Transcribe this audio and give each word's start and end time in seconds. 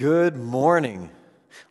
Good 0.00 0.34
morning. 0.34 1.10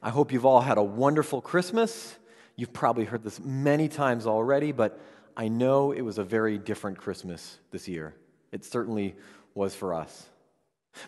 I 0.04 0.12
hope 0.12 0.32
you've 0.32 0.46
all 0.46 0.62
had 0.62 0.78
a 0.78 0.84
wonderful 0.84 1.42
Christmas. 1.42 2.16
You've 2.56 2.72
probably 2.72 3.06
heard 3.06 3.24
this 3.24 3.40
many 3.40 3.88
times 3.88 4.28
already, 4.28 4.72
but 4.72 5.02
I 5.36 5.48
know 5.48 5.94
it 5.94 6.02
was 6.02 6.20
a 6.20 6.24
very 6.24 6.60
different 6.60 7.00
Christmas 7.00 7.58
this 7.72 7.88
year. 7.88 8.14
It 8.52 8.64
certainly 8.64 9.16
was 9.56 9.74
for 9.74 9.96
us. 9.96 10.28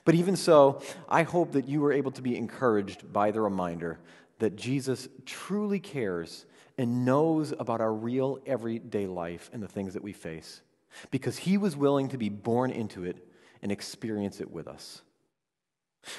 But 0.04 0.15
even 0.15 0.36
so, 0.36 0.81
I 1.07 1.21
hope 1.21 1.52
that 1.52 1.68
you 1.68 1.81
were 1.81 1.94
able 1.94 2.10
to 2.10 2.23
be 2.23 2.36
encouraged 2.36 3.13
by 3.13 3.29
the 3.29 3.42
reminder 3.42 3.99
that 4.40 4.56
Jesus 4.56 5.08
truly 5.24 5.79
cares 5.79 6.47
and 6.76 7.06
knows 7.06 7.51
about 7.51 7.81
our 7.81 7.94
real 7.94 8.40
everyday 8.47 9.06
life 9.06 9.51
and 9.53 9.62
the 9.62 9.67
things 9.67 9.94
that 9.94 10.01
we 10.01 10.12
face 10.12 10.62
because 11.12 11.38
he 11.38 11.60
was 11.60 11.78
willing 11.78 12.10
to 12.10 12.17
be 12.17 12.29
born 12.29 12.72
into 12.72 13.03
it 13.03 13.24
and 13.62 13.72
experience 13.72 14.42
it 14.42 14.49
with 14.49 14.67
us. 14.67 15.03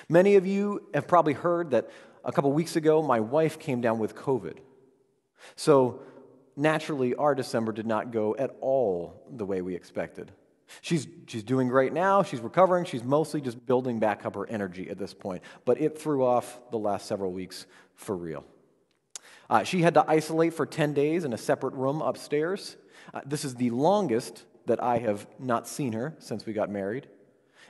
Many 0.09 0.37
of 0.37 0.47
you 0.47 0.89
have 0.95 1.07
probably 1.07 1.33
heard 1.33 1.71
that 1.71 1.91
a 2.25 2.33
couple 2.33 2.53
weeks 2.53 2.77
ago 2.77 3.03
my 3.03 3.21
wife 3.21 3.59
came 3.59 3.81
down 3.81 3.99
with 3.99 4.15
COVID. 4.15 4.59
So 5.57 6.01
naturally, 6.57 7.15
our 7.15 7.35
December 7.35 7.73
did 7.73 7.87
not 7.87 8.13
go 8.13 8.37
at 8.39 8.55
all 8.61 9.25
the 9.31 9.45
way 9.45 9.63
we 9.63 9.75
expected. 9.75 10.33
She's, 10.81 11.07
she's 11.27 11.43
doing 11.43 11.69
great 11.69 11.93
now. 11.93 12.23
She's 12.23 12.41
recovering. 12.41 12.85
She's 12.85 13.05
mostly 13.05 13.41
just 13.41 13.67
building 13.67 13.99
back 13.99 14.25
up 14.25 14.35
her 14.35 14.49
energy 14.49 14.89
at 14.89 14.99
this 14.99 15.13
point. 15.13 15.43
But 15.65 15.81
it 15.81 15.99
threw 15.99 16.25
off 16.25 16.61
the 16.71 16.79
last 16.79 17.07
several 17.07 17.33
weeks 17.33 17.67
for 17.95 18.17
real. 18.17 18.45
Uh, 19.51 19.65
she 19.65 19.83
had 19.83 19.95
to 19.95 20.05
isolate 20.09 20.55
for 20.55 20.65
10 20.65 20.95
days 20.95 21.25
in 21.25 21.33
a 21.33 21.39
separate 21.39 21.75
room 21.75 22.01
upstairs. 22.01 22.77
Uh, 23.13 23.21
this 23.27 23.45
is 23.45 23.57
the 23.57 23.71
longest 23.71 24.45
that 24.67 24.83
I 24.83 24.99
have 24.99 25.27
not 25.39 25.69
seen 25.69 25.93
her 25.93 26.15
since 26.19 26.47
we 26.47 26.53
got 26.53 26.71
married, 26.71 27.09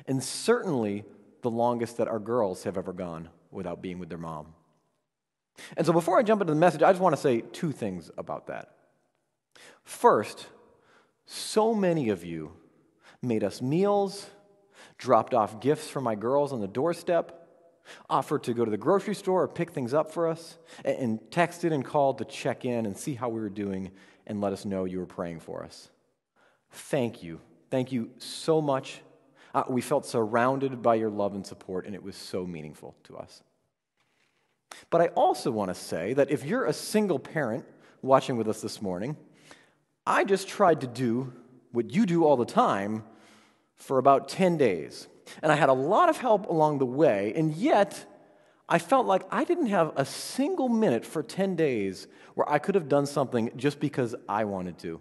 and 0.07 0.23
certainly 0.23 1.05
the 1.43 1.51
longest 1.51 1.99
that 1.99 2.09
our 2.09 2.19
girls 2.19 2.65
have 2.65 2.79
ever 2.79 2.93
gone 2.93 3.29
without 3.51 3.83
being 3.83 3.99
with 3.99 4.09
their 4.09 4.19
mom. 4.19 4.55
And 5.77 5.87
so 5.87 5.93
before 5.93 6.19
I 6.19 6.23
jump 6.23 6.41
into 6.41 6.55
the 6.55 6.59
message, 6.59 6.83
I 6.83 6.91
just 6.91 7.03
want 7.03 7.15
to 7.15 7.21
say 7.21 7.41
two 7.41 7.73
things 7.73 8.11
about 8.17 8.47
that. 8.47 8.75
First, 9.85 10.47
so 11.27 11.75
many 11.75 12.09
of 12.09 12.25
you 12.25 12.53
made 13.21 13.45
us 13.45 13.61
meals, 13.61 14.27
dropped 14.99 15.35
off 15.35 15.61
gifts 15.61 15.89
for 15.89 16.01
my 16.01 16.15
girls 16.15 16.53
on 16.53 16.61
the 16.61 16.69
doorstep, 16.69 17.39
offered 18.09 18.45
to 18.45 18.55
go 18.55 18.65
to 18.65 18.71
the 18.71 18.77
grocery 18.77 19.15
store 19.15 19.43
or 19.43 19.49
pick 19.49 19.73
things 19.73 19.93
up 19.93 20.13
for 20.13 20.29
us, 20.29 20.59
and 20.85 21.21
texted 21.31 21.73
and 21.73 21.85
called 21.85 22.19
to 22.19 22.25
check 22.25 22.65
in 22.65 22.87
and 22.87 22.97
see 22.97 23.15
how 23.15 23.29
we 23.29 23.41
were 23.41 23.51
doing 23.51 23.91
and 24.27 24.41
let 24.41 24.53
us 24.53 24.65
know 24.65 24.85
you 24.85 24.99
were 24.99 25.07
praying 25.07 25.41
for 25.41 25.65
us. 25.65 25.91
Thank 26.71 27.23
you. 27.23 27.41
Thank 27.71 27.93
you 27.93 28.11
so 28.19 28.61
much. 28.61 29.01
Uh, 29.55 29.65
we 29.69 29.81
felt 29.81 30.07
surrounded 30.07 30.83
by 30.83 30.95
your 30.95 31.11
love 31.11 31.35
and 31.35 31.47
support, 31.47 31.87
and 31.87 31.95
it 31.95 32.03
was 32.03 32.17
so 32.17 32.47
meaningful 32.47 32.95
to 33.05 33.17
us. 33.17 33.43
But 34.91 35.01
I 35.03 35.07
also 35.09 35.51
want 35.51 35.71
to 35.71 35.75
say 35.75 36.15
that 36.15 36.31
if 36.31 36.45
you're 36.45 36.65
a 36.65 36.73
single 36.73 37.19
parent 37.19 37.65
watching 38.01 38.37
with 38.37 38.49
us 38.49 38.61
this 38.61 38.81
morning, 38.81 39.17
I 40.07 40.25
just 40.25 40.49
tried 40.49 40.81
to 40.81 40.87
do 40.87 41.33
what 41.73 41.95
you 41.95 42.07
do 42.07 42.25
all 42.25 42.37
the 42.37 42.45
time 42.45 43.05
for 43.77 43.99
about 43.99 44.29
10 44.29 44.57
days. 44.57 45.09
And 45.43 45.53
I 45.53 45.55
had 45.55 45.69
a 45.69 45.75
lot 45.75 46.09
of 46.09 46.17
help 46.17 46.49
along 46.49 46.79
the 46.79 46.87
way, 46.87 47.33
and 47.37 47.55
yet 47.55 48.05
I 48.69 48.79
felt 48.79 49.07
like 49.07 49.23
I 49.31 49.45
didn't 49.45 49.67
have 49.67 49.93
a 49.97 50.05
single 50.05 50.69
minute 50.69 51.05
for 51.05 51.23
10 51.23 51.57
days 51.57 52.07
where 52.35 52.51
I 52.51 52.59
could 52.59 52.75
have 52.75 52.89
done 52.89 53.07
something 53.07 53.51
just 53.57 53.81
because 53.81 54.15
I 54.29 54.45
wanted 54.45 54.79
to. 54.79 55.01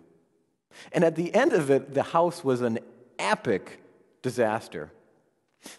And 0.92 1.04
at 1.04 1.16
the 1.16 1.34
end 1.34 1.54
of 1.54 1.70
it, 1.70 1.94
the 1.94 2.04
house 2.04 2.44
was 2.44 2.62
an 2.62 2.80
epic 3.18 3.81
disaster. 4.22 4.92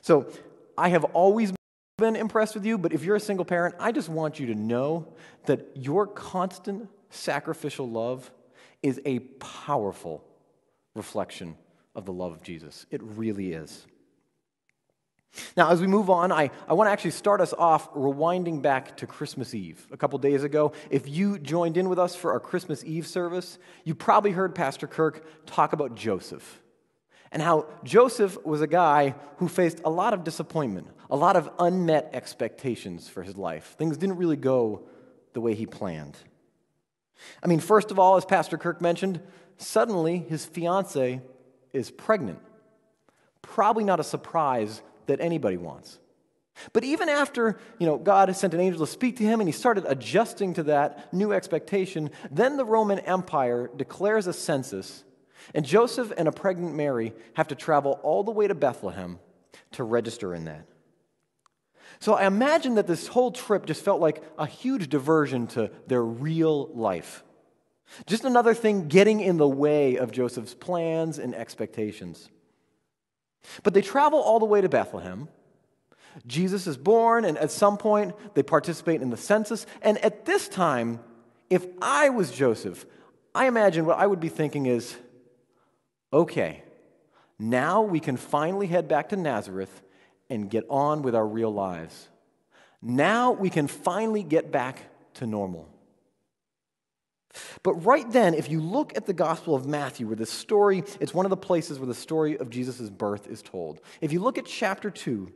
So 0.01 0.31
I 0.77 0.89
have 0.91 1.05
always 1.05 1.53
been 1.99 2.17
impressed 2.17 2.55
with 2.55 2.65
you, 2.65 2.79
but 2.79 2.93
if 2.93 3.05
you're 3.05 3.17
a 3.17 3.21
single 3.21 3.45
parent, 3.45 3.75
I 3.79 3.93
just 3.93 4.09
want 4.09 4.41
you 4.41 4.47
to 4.47 4.55
know 4.55 5.13
that 5.47 5.69
your 5.75 6.07
constant 6.07 6.89
sacrificial 7.11 7.89
love 7.89 8.31
is 8.83 9.01
a 9.05 9.21
powerful 9.21 10.25
reflection 10.95 11.57
of 11.95 12.05
the 12.05 12.13
love 12.13 12.33
of 12.33 12.43
Jesus. 12.43 12.87
It 12.91 13.03
really 13.03 13.53
is. 13.53 13.87
Now, 15.57 15.71
as 15.71 15.81
we 15.81 15.87
move 15.87 16.11
on, 16.11 16.31
I, 16.31 16.51
I 16.69 16.75
want 16.75 16.89
to 16.89 16.93
actually 16.93 17.13
start 17.13 17.41
us 17.41 17.55
off 17.55 17.93
rewinding 17.95 18.61
back 18.61 18.99
to 18.99 19.07
Christmas 19.07 19.55
Eve. 19.55 19.87
A 19.91 19.97
couple 19.97 20.19
days 20.19 20.45
ago, 20.45 20.73
if 20.91 21.09
you 21.09 21.39
joined 21.39 21.79
in 21.79 21.89
with 21.89 21.99
us 21.99 22.15
for 22.15 22.33
our 22.33 22.41
Christmas 22.41 22.85
Eve 22.85 23.07
service, 23.07 23.59
you 23.85 23.95
probably 23.95 24.33
heard 24.33 24.55
Pastor 24.55 24.87
Kirk 24.87 25.25
talk 25.47 25.73
about 25.73 25.95
Joseph 25.95 26.62
and 27.33 27.43
how 27.43 27.67
Joseph 27.83 28.39
was 28.45 28.61
a 28.61 28.67
guy 28.67 29.15
who 29.39 29.49
faced 29.49 29.81
a 29.85 29.91
lot 29.91 30.15
of 30.15 30.23
disappointment, 30.23 30.87
a 31.11 31.17
lot 31.17 31.35
of 31.35 31.51
unmet 31.59 32.11
expectations 32.13 33.09
for 33.09 33.23
his 33.23 33.37
life. 33.37 33.75
Things 33.79 33.97
didn't 33.97 34.17
really 34.17 34.37
go 34.37 34.83
the 35.33 35.41
way 35.41 35.55
he 35.55 35.67
planned. 35.67 36.17
I 37.43 37.47
mean, 37.47 37.61
first 37.61 37.91
of 37.91 37.99
all, 37.99 38.17
as 38.17 38.25
Pastor 38.25 38.59
Kirk 38.59 38.81
mentioned, 38.81 39.21
suddenly 39.57 40.19
his 40.19 40.45
fiance 40.45 41.23
is 41.73 41.91
pregnant. 41.91 42.39
Probably 43.41 43.85
not 43.85 43.99
a 43.99 44.05
surprise 44.05 44.83
that 45.07 45.21
anybody 45.21 45.57
wants. 45.57 45.99
But 46.75 46.85
even 46.85 47.09
after, 47.09 47.59
you 47.79 47.87
know, 47.87 47.97
God 47.97 48.29
has 48.29 48.39
sent 48.39 48.53
an 48.53 48.61
angel 48.61 48.85
to 48.85 48.93
speak 48.93 49.17
to 49.17 49.25
him 49.25 49.41
and 49.41 49.49
he 49.49 49.53
started 49.53 49.85
adjusting 49.89 50.55
to 50.55 50.65
that 50.65 51.13
new 51.13 51.33
expectation, 51.33 52.11
then 52.31 52.59
the 52.59 52.65
Roman 52.65 52.99
Empire 53.01 53.71
declares 53.75 54.27
a 54.27 54.35
census, 54.35 55.03
and 55.55 55.65
Joseph 55.65 56.13
and 56.17 56.29
a 56.29 56.33
pregnant 56.33 56.75
Mary 56.75 57.13
have 57.35 57.49
to 57.49 57.55
travel 57.55 58.01
all 58.03 58.25
the 58.25 58.31
way 58.31 58.47
to 58.49 58.55
Bethlehem 58.55 59.19
to 59.73 59.85
register 59.85 60.35
in 60.35 60.45
that. 60.45 60.67
So 62.01 62.15
I 62.15 62.27
imagine 62.27 62.75
that 62.77 62.87
this 62.87 63.07
whole 63.07 63.31
trip 63.31 63.67
just 63.67 63.85
felt 63.85 64.01
like 64.01 64.23
a 64.39 64.47
huge 64.47 64.89
diversion 64.89 65.47
to 65.49 65.71
their 65.87 66.03
real 66.03 66.69
life. 66.75 67.23
Just 68.07 68.25
another 68.25 68.55
thing 68.55 68.89
getting 68.89 69.21
in 69.21 69.37
the 69.37 69.49
way 69.49 69.97
of 69.97 70.11
Joseph's 70.11 70.55
plans 70.55 71.19
and 71.19 71.35
expectations. 71.35 72.29
But 73.63 73.75
they 73.75 73.83
travel 73.83 74.21
all 74.21 74.39
the 74.39 74.47
way 74.47 74.61
to 74.61 74.69
Bethlehem. 74.69 75.29
Jesus 76.27 76.67
is 76.67 76.77
born, 76.77 77.25
and 77.25 77.39
at 77.39 77.51
some 77.51 77.77
point, 77.77 78.15
they 78.35 78.43
participate 78.43 79.03
in 79.03 79.11
the 79.11 79.17
census. 79.17 79.67
And 79.81 79.99
at 79.99 80.25
this 80.25 80.49
time, 80.49 81.01
if 81.51 81.67
I 81.81 82.11
was 82.11 82.31
Joseph, 82.31 82.87
I 83.35 83.47
imagine 83.47 83.85
what 83.85 83.99
I 83.99 84.07
would 84.07 84.21
be 84.21 84.29
thinking 84.29 84.67
is 84.67 84.97
okay, 86.13 86.63
now 87.39 87.83
we 87.83 88.01
can 88.01 88.17
finally 88.17 88.67
head 88.67 88.89
back 88.89 89.09
to 89.11 89.17
Nazareth 89.17 89.83
and 90.31 90.49
get 90.49 90.65
on 90.71 91.03
with 91.03 91.15
our 91.15 91.27
real 91.27 91.53
lives. 91.53 92.09
Now 92.81 93.33
we 93.33 93.51
can 93.51 93.69
finally 93.69 94.23
get 94.23 94.51
back 94.51 94.79
to 95.15 95.27
normal. 95.27 95.69
But 97.63 97.75
right 97.85 98.11
then, 98.11 98.35
if 98.35 98.51
you 98.51 98.61
look 98.61 98.97
at 98.97 99.07
the 99.07 99.13
Gospel 99.13 99.55
of 99.55 99.67
Matthew, 99.67 100.07
where 100.07 100.17
the 100.17 100.27
story, 100.27 100.85
it's 101.01 101.15
one 101.15 101.25
of 101.25 101.31
the 101.31 101.37
places 101.37 101.79
where 101.79 101.87
the 101.87 101.95
story 101.95 102.37
of 102.39 102.51
Jesus' 102.51 102.91
birth 102.91 103.27
is 103.27 103.41
told. 103.41 103.81
If 104.01 104.13
you 104.13 104.21
look 104.21 104.37
at 104.37 104.47
chapter 104.47 104.91
2, 104.91 105.33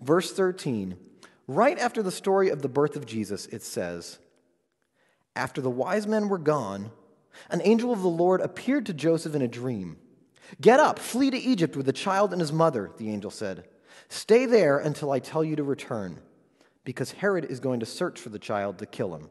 verse 0.00 0.32
13, 0.32 0.96
right 1.46 1.78
after 1.78 2.02
the 2.02 2.10
story 2.10 2.48
of 2.48 2.62
the 2.62 2.68
birth 2.68 2.96
of 2.96 3.06
Jesus, 3.06 3.46
it 3.46 3.62
says, 3.62 4.18
After 5.36 5.60
the 5.60 5.70
wise 5.70 6.06
men 6.06 6.28
were 6.28 6.38
gone, 6.38 6.90
an 7.50 7.60
angel 7.62 7.92
of 7.92 8.02
the 8.02 8.08
Lord 8.08 8.40
appeared 8.40 8.86
to 8.86 8.94
Joseph 8.94 9.34
in 9.34 9.42
a 9.42 9.48
dream. 9.48 9.98
Get 10.60 10.80
up, 10.80 10.98
flee 10.98 11.30
to 11.30 11.38
Egypt 11.38 11.76
with 11.76 11.86
the 11.86 11.92
child 11.92 12.32
and 12.32 12.40
his 12.40 12.52
mother, 12.52 12.90
the 12.96 13.10
angel 13.10 13.30
said. 13.30 13.64
Stay 14.08 14.46
there 14.46 14.78
until 14.78 15.10
I 15.10 15.18
tell 15.18 15.42
you 15.42 15.56
to 15.56 15.64
return, 15.64 16.20
because 16.84 17.12
Herod 17.12 17.44
is 17.46 17.60
going 17.60 17.80
to 17.80 17.86
search 17.86 18.20
for 18.20 18.28
the 18.28 18.38
child 18.38 18.78
to 18.78 18.86
kill 18.86 19.14
him. 19.14 19.28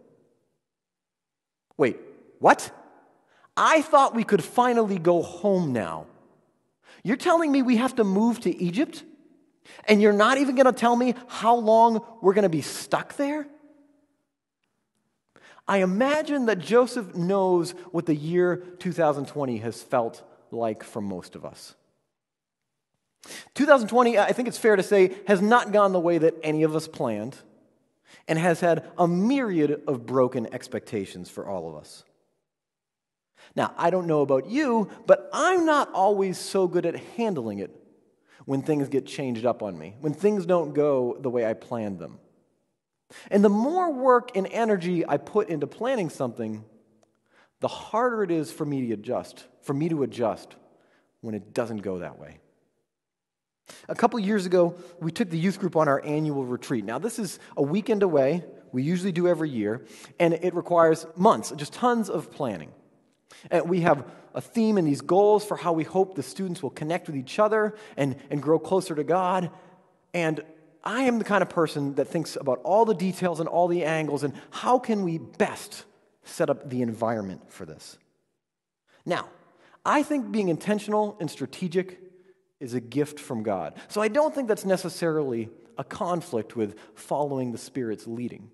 Wait, 1.77 1.97
what? 2.39 2.71
I 3.55 3.81
thought 3.81 4.15
we 4.15 4.23
could 4.23 4.43
finally 4.43 4.97
go 4.97 5.21
home 5.21 5.71
now. 5.71 6.07
You're 7.03 7.17
telling 7.17 7.51
me 7.51 7.61
we 7.61 7.77
have 7.77 7.95
to 7.95 8.03
move 8.03 8.39
to 8.41 8.55
Egypt? 8.55 9.03
And 9.87 10.01
you're 10.01 10.13
not 10.13 10.37
even 10.37 10.55
going 10.55 10.65
to 10.65 10.73
tell 10.73 10.95
me 10.95 11.15
how 11.27 11.55
long 11.55 12.03
we're 12.21 12.33
going 12.33 12.43
to 12.43 12.49
be 12.49 12.61
stuck 12.61 13.16
there? 13.16 13.47
I 15.67 15.79
imagine 15.79 16.45
that 16.45 16.59
Joseph 16.59 17.16
knows 17.16 17.72
what 17.91 18.05
the 18.05 18.16
year 18.16 18.57
2020 18.79 19.57
has 19.57 19.81
felt 19.81 20.23
like 20.55 20.84
for 20.84 21.02
most 21.02 21.35
of 21.35 21.46
us. 21.46 21.75
2020, 23.55 24.17
I 24.19 24.31
think 24.31 24.47
it's 24.47 24.57
fair 24.57 24.75
to 24.75 24.84
say, 24.84 25.16
has 25.28 25.41
not 25.41 25.72
gone 25.72 25.93
the 25.93 25.99
way 25.99 26.17
that 26.17 26.35
any 26.43 26.63
of 26.63 26.75
us 26.75 26.87
planned 26.87 27.35
and 28.28 28.37
has 28.40 28.59
had 28.59 28.87
a 28.97 29.07
myriad 29.07 29.81
of 29.87 30.05
broken 30.05 30.52
expectations 30.53 31.29
for 31.29 31.47
all 31.47 31.69
of 31.69 31.75
us. 31.75 32.03
Now, 33.55 33.73
I 33.78 33.90
don't 33.90 34.07
know 34.07 34.22
about 34.22 34.47
you, 34.47 34.90
but 35.05 35.29
I'm 35.34 35.66
not 35.66 35.91
always 35.93 36.37
so 36.37 36.67
good 36.67 36.85
at 36.85 36.96
handling 36.96 37.59
it 37.59 37.72
when 38.46 38.61
things 38.61 38.90
get 38.90 39.05
changed 39.05 39.46
up 39.46 39.63
on 39.63 39.78
me, 39.78 39.96
when 40.02 40.13
things 40.13 40.46
don't 40.46 40.73
go 40.73 41.17
the 41.19 41.29
way 41.29 41.46
I 41.46 41.53
planned 41.53 41.99
them. 41.99 42.19
And 43.29 43.43
the 43.43 43.49
more 43.49 43.93
work 43.93 44.35
and 44.35 44.47
energy 44.47 45.07
I 45.07 45.17
put 45.17 45.49
into 45.49 45.67
planning 45.67 46.09
something, 46.09 46.63
the 47.66 47.70
harder 47.70 48.22
it 48.22 48.29
is 48.29 48.52
for 48.52 48.64
me 48.64 48.85
to 48.85 48.94
adjust, 48.94 49.44
for 49.64 49.73
me 49.73 49.90
to 49.90 50.03
adjust 50.03 50.56
when 51.22 51.34
it 51.34 51.52
doesn't 51.52 51.82
go 51.82 51.97
that 51.97 52.20
way. 52.20 52.38
A 53.90 53.96
couple 53.96 54.20
years 54.20 54.46
ago, 54.46 54.76
we 55.00 55.12
took 55.12 55.32
the 55.32 55.40
youth 55.40 55.59
group 55.59 55.76
on 55.76 55.88
our 55.88 56.00
annual 56.06 56.46
retreat. 56.46 56.85
Now, 56.85 57.00
this 57.00 57.17
is 57.17 57.40
a 57.58 57.64
weekend 57.64 58.03
away. 58.03 58.46
We 58.72 58.84
usually 58.84 59.12
do 59.12 59.28
every 59.28 59.50
year, 59.50 59.84
and 60.20 60.35
it 60.35 60.53
requires 60.53 61.08
months, 61.16 61.52
just 61.56 61.73
tons 61.73 62.08
of 62.08 62.29
planning. 62.32 62.72
And 63.50 63.67
we 63.67 63.82
have 63.82 64.06
a 64.35 64.41
theme 64.41 64.78
and 64.78 64.88
these 64.88 65.02
goals 65.02 65.44
for 65.44 65.58
how 65.58 65.73
we 65.73 65.85
hope 65.85 66.14
the 66.14 66.22
students 66.22 66.62
will 66.62 66.70
connect 66.70 67.08
with 67.08 67.16
each 67.16 67.40
other 67.40 67.73
and, 67.97 68.16
and 68.29 68.44
grow 68.44 68.59
closer 68.59 68.94
to 68.94 69.03
God. 69.03 69.50
And 70.14 70.40
I 70.84 71.06
am 71.06 71.17
the 71.17 71.26
kind 71.26 71.41
of 71.41 71.50
person 71.50 71.96
that 71.96 72.09
thinks 72.09 72.35
about 72.40 72.62
all 72.64 72.85
the 72.85 72.94
details 72.94 73.40
and 73.40 73.50
all 73.50 73.67
the 73.67 73.85
angles 73.85 74.23
and 74.23 74.35
how 74.52 74.78
can 74.78 75.03
we 75.03 75.17
best 75.17 75.84
set 76.25 76.49
up 76.49 76.69
the 76.69 76.81
environment 76.81 77.51
for 77.51 77.66
this. 77.66 77.97
Now, 79.05 79.29
I 79.85 80.03
think 80.03 80.31
being 80.31 80.49
intentional 80.49 81.16
and 81.19 81.29
strategic 81.29 81.99
is 82.59 82.73
a 82.73 82.81
gift 82.81 83.19
from 83.19 83.43
God. 83.43 83.75
So 83.87 84.01
I 84.01 84.07
don't 84.07 84.33
think 84.33 84.47
that's 84.47 84.66
necessarily 84.66 85.49
a 85.77 85.83
conflict 85.83 86.55
with 86.55 86.75
following 86.95 87.51
the 87.51 87.57
Spirit's 87.57 88.07
leading. 88.07 88.49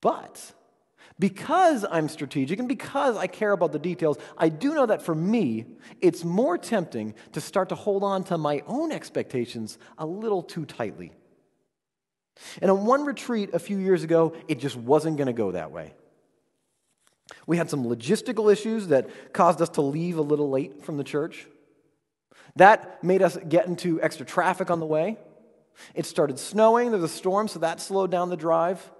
But 0.00 0.52
because 1.18 1.84
I'm 1.90 2.08
strategic 2.08 2.58
and 2.58 2.68
because 2.68 3.16
I 3.16 3.26
care 3.26 3.52
about 3.52 3.72
the 3.72 3.78
details, 3.78 4.18
I 4.36 4.48
do 4.48 4.74
know 4.74 4.86
that 4.86 5.02
for 5.02 5.14
me, 5.14 5.64
it's 6.00 6.24
more 6.24 6.58
tempting 6.58 7.14
to 7.32 7.40
start 7.40 7.70
to 7.70 7.74
hold 7.74 8.04
on 8.04 8.24
to 8.24 8.38
my 8.38 8.62
own 8.66 8.92
expectations 8.92 9.78
a 9.98 10.06
little 10.06 10.42
too 10.42 10.64
tightly. 10.64 11.12
And 12.60 12.70
on 12.70 12.84
one 12.84 13.04
retreat 13.04 13.50
a 13.54 13.58
few 13.58 13.78
years 13.78 14.04
ago, 14.04 14.34
it 14.46 14.58
just 14.58 14.76
wasn't 14.76 15.16
going 15.16 15.26
to 15.26 15.32
go 15.32 15.52
that 15.52 15.70
way. 15.70 15.94
We 17.46 17.56
had 17.56 17.70
some 17.70 17.84
logistical 17.84 18.52
issues 18.52 18.88
that 18.88 19.32
caused 19.32 19.60
us 19.60 19.68
to 19.70 19.80
leave 19.80 20.18
a 20.18 20.22
little 20.22 20.50
late 20.50 20.84
from 20.84 20.96
the 20.96 21.04
church. 21.04 21.46
That 22.56 23.02
made 23.02 23.22
us 23.22 23.36
get 23.48 23.66
into 23.66 24.00
extra 24.00 24.24
traffic 24.24 24.70
on 24.70 24.80
the 24.80 24.86
way. 24.86 25.18
It 25.94 26.06
started 26.06 26.38
snowing, 26.38 26.90
there 26.90 27.00
was 27.00 27.10
a 27.10 27.14
storm, 27.14 27.48
so 27.48 27.58
that 27.58 27.80
slowed 27.80 28.10
down 28.10 28.30
the 28.30 28.36
drive. 28.36 28.90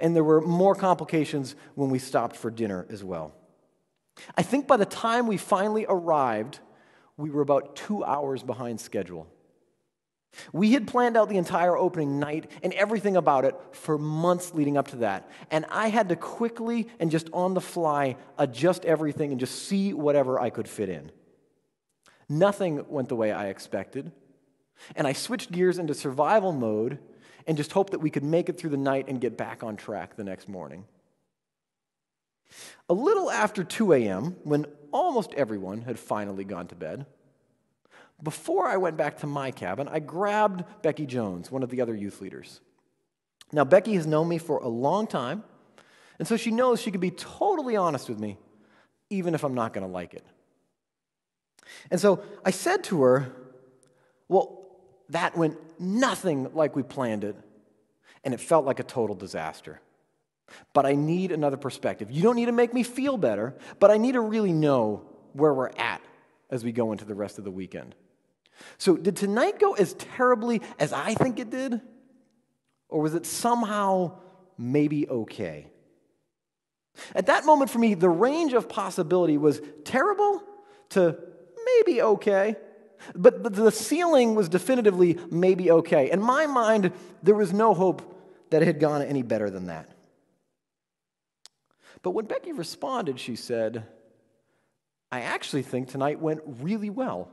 And 0.00 0.16
there 0.16 0.24
were 0.24 0.40
more 0.40 0.74
complications 0.74 1.54
when 1.74 1.90
we 1.90 1.98
stopped 1.98 2.36
for 2.36 2.50
dinner 2.50 2.86
as 2.90 3.04
well. 3.04 3.32
I 4.36 4.42
think 4.42 4.66
by 4.66 4.76
the 4.76 4.86
time 4.86 5.26
we 5.26 5.36
finally 5.36 5.86
arrived, 5.88 6.58
we 7.16 7.30
were 7.30 7.42
about 7.42 7.76
two 7.76 8.04
hours 8.04 8.42
behind 8.42 8.80
schedule. 8.80 9.26
We 10.52 10.72
had 10.72 10.86
planned 10.86 11.16
out 11.16 11.28
the 11.28 11.38
entire 11.38 11.76
opening 11.76 12.18
night 12.18 12.50
and 12.62 12.72
everything 12.74 13.16
about 13.16 13.44
it 13.44 13.54
for 13.72 13.98
months 13.98 14.54
leading 14.54 14.76
up 14.76 14.88
to 14.88 14.96
that. 14.96 15.30
And 15.50 15.64
I 15.70 15.88
had 15.88 16.08
to 16.10 16.16
quickly 16.16 16.88
and 17.00 17.10
just 17.10 17.28
on 17.32 17.54
the 17.54 17.60
fly 17.60 18.16
adjust 18.38 18.84
everything 18.84 19.30
and 19.30 19.40
just 19.40 19.66
see 19.66 19.92
whatever 19.92 20.40
I 20.40 20.50
could 20.50 20.68
fit 20.68 20.88
in. 20.88 21.10
Nothing 22.28 22.84
went 22.88 23.08
the 23.08 23.16
way 23.16 23.32
I 23.32 23.46
expected. 23.46 24.12
And 24.94 25.06
I 25.06 25.12
switched 25.12 25.52
gears 25.52 25.78
into 25.78 25.94
survival 25.94 26.52
mode 26.52 26.98
and 27.46 27.56
just 27.56 27.72
hoped 27.72 27.92
that 27.92 28.00
we 28.00 28.10
could 28.10 28.24
make 28.24 28.48
it 28.48 28.58
through 28.58 28.70
the 28.70 28.76
night 28.76 29.06
and 29.08 29.20
get 29.20 29.36
back 29.36 29.62
on 29.62 29.76
track 29.76 30.16
the 30.16 30.24
next 30.24 30.48
morning. 30.48 30.84
A 32.88 32.94
little 32.94 33.30
after 33.30 33.64
2 33.64 33.92
a.m., 33.92 34.36
when 34.44 34.66
almost 34.92 35.32
everyone 35.34 35.82
had 35.82 35.98
finally 35.98 36.44
gone 36.44 36.66
to 36.68 36.74
bed, 36.74 37.06
before 38.22 38.66
I 38.66 38.76
went 38.76 38.96
back 38.96 39.18
to 39.18 39.26
my 39.26 39.50
cabin, 39.50 39.88
I 39.88 39.98
grabbed 39.98 40.64
Becky 40.82 41.06
Jones, 41.06 41.50
one 41.50 41.62
of 41.62 41.70
the 41.70 41.80
other 41.80 41.94
youth 41.94 42.20
leaders. 42.20 42.60
Now, 43.52 43.64
Becky 43.64 43.94
has 43.94 44.06
known 44.06 44.28
me 44.28 44.38
for 44.38 44.58
a 44.58 44.68
long 44.68 45.06
time, 45.06 45.44
and 46.18 46.26
so 46.26 46.36
she 46.36 46.50
knows 46.50 46.80
she 46.80 46.90
can 46.90 47.00
be 47.00 47.10
totally 47.10 47.76
honest 47.76 48.08
with 48.08 48.18
me, 48.18 48.38
even 49.10 49.34
if 49.34 49.44
I'm 49.44 49.54
not 49.54 49.72
going 49.72 49.86
to 49.86 49.92
like 49.92 50.14
it. 50.14 50.24
And 51.90 52.00
so 52.00 52.22
I 52.44 52.50
said 52.50 52.84
to 52.84 53.02
her, 53.02 53.32
Well, 54.28 54.66
that 55.10 55.36
went 55.36 55.58
nothing 55.78 56.52
like 56.54 56.74
we 56.74 56.82
planned 56.82 57.22
it, 57.22 57.36
and 58.24 58.32
it 58.32 58.40
felt 58.40 58.64
like 58.64 58.80
a 58.80 58.84
total 58.84 59.14
disaster. 59.14 59.80
But 60.72 60.86
I 60.86 60.94
need 60.94 61.32
another 61.32 61.56
perspective. 61.56 62.10
You 62.10 62.22
don't 62.22 62.36
need 62.36 62.46
to 62.46 62.52
make 62.52 62.72
me 62.72 62.82
feel 62.82 63.16
better, 63.18 63.54
but 63.78 63.90
I 63.90 63.98
need 63.98 64.12
to 64.12 64.20
really 64.20 64.52
know 64.52 65.04
where 65.32 65.52
we're 65.52 65.70
at 65.76 66.00
as 66.50 66.64
we 66.64 66.72
go 66.72 66.92
into 66.92 67.04
the 67.04 67.14
rest 67.14 67.38
of 67.38 67.44
the 67.44 67.50
weekend. 67.50 67.94
So, 68.78 68.96
did 68.96 69.16
tonight 69.16 69.58
go 69.58 69.74
as 69.74 69.94
terribly 69.94 70.62
as 70.78 70.92
I 70.92 71.14
think 71.14 71.38
it 71.38 71.50
did? 71.50 71.80
Or 72.88 73.02
was 73.02 73.14
it 73.14 73.26
somehow 73.26 74.18
maybe 74.56 75.08
okay? 75.08 75.70
At 77.14 77.26
that 77.26 77.44
moment 77.44 77.70
for 77.70 77.78
me, 77.78 77.94
the 77.94 78.08
range 78.08 78.52
of 78.52 78.68
possibility 78.68 79.36
was 79.36 79.60
terrible 79.84 80.42
to 80.90 81.18
maybe 81.64 82.00
okay. 82.00 82.56
But 83.14 83.54
the 83.54 83.70
ceiling 83.70 84.34
was 84.34 84.48
definitively 84.48 85.18
maybe 85.30 85.70
okay. 85.70 86.10
In 86.10 86.20
my 86.20 86.46
mind, 86.46 86.92
there 87.22 87.34
was 87.34 87.52
no 87.52 87.74
hope 87.74 88.14
that 88.50 88.62
it 88.62 88.66
had 88.66 88.80
gone 88.80 89.02
any 89.02 89.22
better 89.22 89.50
than 89.50 89.66
that. 89.66 89.90
But 92.02 92.12
when 92.12 92.26
Becky 92.26 92.52
responded, 92.52 93.18
she 93.20 93.36
said, 93.36 93.84
I 95.10 95.22
actually 95.22 95.62
think 95.62 95.88
tonight 95.88 96.20
went 96.20 96.40
really 96.46 96.90
well. 96.90 97.30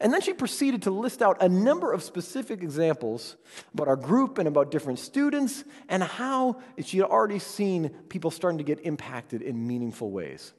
And 0.00 0.12
then 0.12 0.20
she 0.20 0.32
proceeded 0.32 0.82
to 0.82 0.90
list 0.90 1.22
out 1.22 1.42
a 1.42 1.48
number 1.48 1.92
of 1.92 2.02
specific 2.02 2.62
examples 2.62 3.36
about 3.72 3.88
our 3.88 3.96
group 3.96 4.38
and 4.38 4.48
about 4.48 4.70
different 4.70 4.98
students 4.98 5.64
and 5.88 6.02
how 6.02 6.60
she 6.82 6.98
had 6.98 7.06
already 7.06 7.38
seen 7.38 7.90
people 8.08 8.30
starting 8.30 8.58
to 8.58 8.64
get 8.64 8.80
impacted 8.84 9.42
in 9.42 9.66
meaningful 9.66 10.10
ways. 10.10 10.52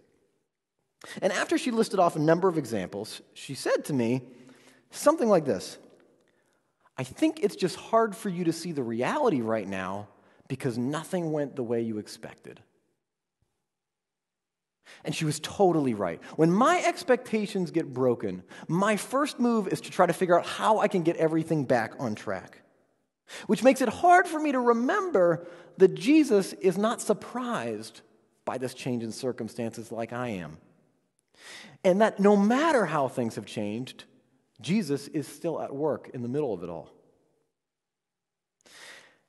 And 1.21 1.33
after 1.33 1.57
she 1.57 1.71
listed 1.71 1.99
off 1.99 2.15
a 2.15 2.19
number 2.19 2.47
of 2.47 2.57
examples, 2.57 3.21
she 3.33 3.55
said 3.55 3.85
to 3.85 3.93
me 3.93 4.21
something 4.91 5.27
like 5.27 5.45
this 5.45 5.77
I 6.97 7.03
think 7.03 7.41
it's 7.43 7.55
just 7.55 7.75
hard 7.75 8.15
for 8.15 8.29
you 8.29 8.45
to 8.45 8.53
see 8.53 8.71
the 8.71 8.83
reality 8.83 9.41
right 9.41 9.67
now 9.67 10.07
because 10.47 10.77
nothing 10.77 11.31
went 11.31 11.55
the 11.55 11.63
way 11.63 11.81
you 11.81 11.97
expected. 11.97 12.61
And 15.03 15.15
she 15.15 15.25
was 15.25 15.39
totally 15.39 15.93
right. 15.93 16.21
When 16.35 16.51
my 16.51 16.83
expectations 16.85 17.71
get 17.71 17.93
broken, 17.93 18.43
my 18.67 18.97
first 18.97 19.39
move 19.39 19.67
is 19.67 19.81
to 19.81 19.91
try 19.91 20.05
to 20.05 20.13
figure 20.13 20.39
out 20.39 20.45
how 20.45 20.79
I 20.79 20.87
can 20.87 21.03
get 21.03 21.17
everything 21.17 21.65
back 21.65 21.93
on 21.99 22.15
track. 22.15 22.61
Which 23.47 23.63
makes 23.63 23.81
it 23.81 23.89
hard 23.89 24.27
for 24.27 24.39
me 24.39 24.51
to 24.51 24.59
remember 24.59 25.47
that 25.77 25.95
Jesus 25.95 26.53
is 26.53 26.77
not 26.77 27.01
surprised 27.01 28.01
by 28.45 28.57
this 28.57 28.73
change 28.73 29.03
in 29.03 29.11
circumstances 29.11 29.91
like 29.91 30.13
I 30.13 30.29
am. 30.29 30.57
And 31.83 32.01
that 32.01 32.19
no 32.19 32.35
matter 32.35 32.85
how 32.85 33.07
things 33.07 33.35
have 33.35 33.45
changed, 33.45 34.05
Jesus 34.61 35.07
is 35.09 35.27
still 35.27 35.61
at 35.61 35.73
work 35.73 36.09
in 36.13 36.21
the 36.21 36.27
middle 36.27 36.53
of 36.53 36.63
it 36.63 36.69
all. 36.69 36.89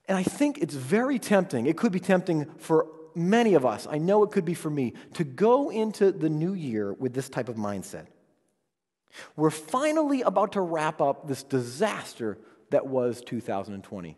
And 0.08 0.17
I 0.17 0.23
think 0.23 0.58
it's 0.58 0.75
very 0.75 1.19
tempting. 1.19 1.67
It 1.67 1.76
could 1.76 1.93
be 1.93 2.01
tempting 2.01 2.46
for 2.58 2.86
many 3.17 3.55
of 3.55 3.65
us, 3.65 3.87
I 3.91 3.99
know 3.99 4.23
it 4.23 4.31
could 4.31 4.44
be 4.44 4.55
for 4.55 4.70
me, 4.70 4.94
to 5.15 5.25
go 5.25 5.70
into 5.70 6.13
the 6.13 6.29
new 6.29 6.55
year 6.55 6.93
with 6.93 7.15
this 7.15 7.29
type 7.29 7.49
of 7.49 7.56
mindset. 7.56 8.06
We're 9.35 9.51
finally 9.51 10.23
about 10.23 10.53
to 10.53 10.61
wrap 10.61 11.01
up 11.01 11.27
this 11.27 11.43
disaster 11.43 12.39
that 12.70 12.87
was 12.87 13.23
2020. 13.23 14.17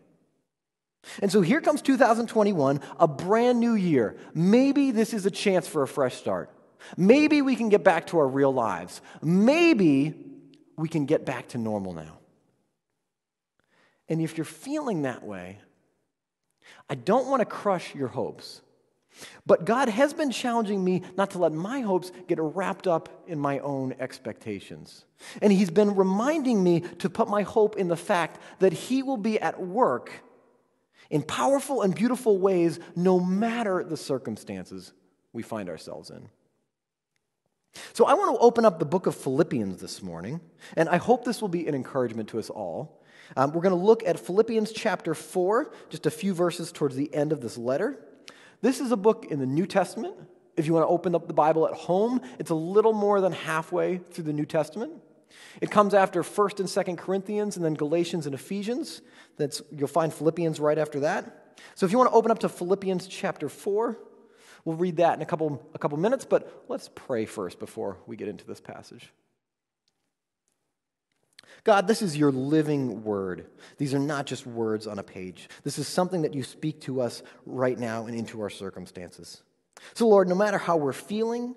And 1.21 1.31
so 1.31 1.41
here 1.41 1.61
comes 1.61 1.81
2021, 1.81 2.81
a 2.99 3.07
brand 3.07 3.59
new 3.59 3.73
year. 3.73 4.17
Maybe 4.33 4.91
this 4.91 5.13
is 5.13 5.25
a 5.25 5.31
chance 5.31 5.67
for 5.67 5.81
a 5.81 5.87
fresh 5.87 6.15
start. 6.15 6.51
Maybe 6.97 7.41
we 7.41 7.55
can 7.55 7.69
get 7.69 7.83
back 7.83 8.07
to 8.07 8.19
our 8.19 8.27
real 8.27 8.53
lives. 8.53 9.01
Maybe 9.21 10.13
we 10.77 10.89
can 10.89 11.05
get 11.05 11.25
back 11.25 11.49
to 11.49 11.57
normal 11.57 11.93
now. 11.93 12.19
And 14.07 14.21
if 14.21 14.37
you're 14.37 14.45
feeling 14.45 15.03
that 15.03 15.23
way, 15.23 15.59
I 16.89 16.95
don't 16.95 17.27
want 17.27 17.41
to 17.41 17.45
crush 17.45 17.93
your 17.93 18.07
hopes. 18.07 18.61
But 19.45 19.65
God 19.65 19.89
has 19.89 20.13
been 20.13 20.31
challenging 20.31 20.83
me 20.83 21.03
not 21.17 21.31
to 21.31 21.39
let 21.39 21.51
my 21.51 21.81
hopes 21.81 22.11
get 22.27 22.39
wrapped 22.39 22.87
up 22.87 23.23
in 23.27 23.39
my 23.39 23.59
own 23.59 23.95
expectations. 23.99 25.05
And 25.41 25.51
He's 25.51 25.71
been 25.71 25.95
reminding 25.95 26.63
me 26.63 26.81
to 26.99 27.09
put 27.09 27.27
my 27.27 27.41
hope 27.41 27.75
in 27.77 27.87
the 27.87 27.97
fact 27.97 28.39
that 28.59 28.73
He 28.73 29.03
will 29.03 29.17
be 29.17 29.39
at 29.39 29.59
work 29.61 30.11
in 31.09 31.23
powerful 31.23 31.81
and 31.81 31.93
beautiful 31.93 32.37
ways 32.37 32.79
no 32.95 33.19
matter 33.19 33.83
the 33.83 33.97
circumstances 33.97 34.93
we 35.33 35.41
find 35.41 35.69
ourselves 35.69 36.09
in. 36.09 36.29
So 37.93 38.05
I 38.05 38.13
want 38.13 38.35
to 38.35 38.41
open 38.41 38.65
up 38.65 38.79
the 38.79 38.85
book 38.85 39.05
of 39.05 39.15
Philippians 39.15 39.79
this 39.79 40.01
morning, 40.01 40.41
and 40.75 40.89
I 40.89 40.97
hope 40.97 41.23
this 41.23 41.41
will 41.41 41.49
be 41.49 41.67
an 41.67 41.75
encouragement 41.75 42.29
to 42.29 42.39
us 42.39 42.49
all. 42.49 43.01
Um, 43.37 43.51
we're 43.51 43.61
going 43.61 43.77
to 43.77 43.85
look 43.85 44.03
at 44.05 44.19
Philippians 44.19 44.71
chapter 44.71 45.13
4, 45.13 45.71
just 45.89 46.05
a 46.05 46.11
few 46.11 46.33
verses 46.33 46.71
towards 46.71 46.95
the 46.95 47.13
end 47.13 47.31
of 47.31 47.41
this 47.41 47.57
letter. 47.57 47.99
This 48.61 48.81
is 48.81 48.91
a 48.91 48.97
book 48.97 49.27
in 49.29 49.39
the 49.39 49.45
New 49.45 49.65
Testament. 49.65 50.15
If 50.57 50.65
you 50.65 50.73
want 50.73 50.83
to 50.83 50.89
open 50.89 51.15
up 51.15 51.27
the 51.27 51.33
Bible 51.33 51.65
at 51.67 51.73
home, 51.73 52.21
it's 52.37 52.49
a 52.49 52.55
little 52.55 52.91
more 52.91 53.21
than 53.21 53.31
halfway 53.31 53.97
through 53.97 54.25
the 54.25 54.33
New 54.33 54.45
Testament. 54.45 54.93
It 55.61 55.71
comes 55.71 55.93
after 55.93 56.21
1st 56.23 56.59
and 56.59 56.67
2nd 56.67 56.97
Corinthians 56.97 57.55
and 57.55 57.63
then 57.63 57.75
Galatians 57.75 58.25
and 58.25 58.35
Ephesians. 58.35 59.01
That's, 59.37 59.61
you'll 59.71 59.87
find 59.87 60.13
Philippians 60.13 60.59
right 60.59 60.77
after 60.77 60.99
that. 61.01 61.55
So 61.75 61.85
if 61.85 61.91
you 61.91 61.97
want 61.97 62.09
to 62.09 62.15
open 62.15 62.31
up 62.31 62.39
to 62.39 62.49
Philippians 62.49 63.07
chapter 63.07 63.47
4, 63.47 63.97
we'll 64.65 64.75
read 64.75 64.97
that 64.97 65.15
in 65.15 65.21
a 65.21 65.25
couple, 65.25 65.65
a 65.73 65.79
couple 65.79 65.97
minutes, 65.97 66.25
but 66.25 66.65
let's 66.67 66.89
pray 66.93 67.25
first 67.25 67.59
before 67.59 67.97
we 68.05 68.17
get 68.17 68.27
into 68.27 68.45
this 68.45 68.59
passage. 68.59 69.13
God, 71.63 71.87
this 71.87 72.01
is 72.01 72.17
your 72.17 72.31
living 72.31 73.03
word. 73.03 73.47
These 73.77 73.93
are 73.93 73.99
not 73.99 74.25
just 74.25 74.45
words 74.45 74.87
on 74.87 74.99
a 74.99 75.03
page. 75.03 75.49
This 75.63 75.77
is 75.77 75.87
something 75.87 76.21
that 76.21 76.33
you 76.33 76.43
speak 76.43 76.81
to 76.81 77.01
us 77.01 77.23
right 77.45 77.77
now 77.77 78.05
and 78.05 78.15
into 78.15 78.41
our 78.41 78.49
circumstances. 78.49 79.43
So, 79.93 80.07
Lord, 80.07 80.27
no 80.27 80.35
matter 80.35 80.57
how 80.57 80.77
we're 80.77 80.93
feeling, 80.93 81.55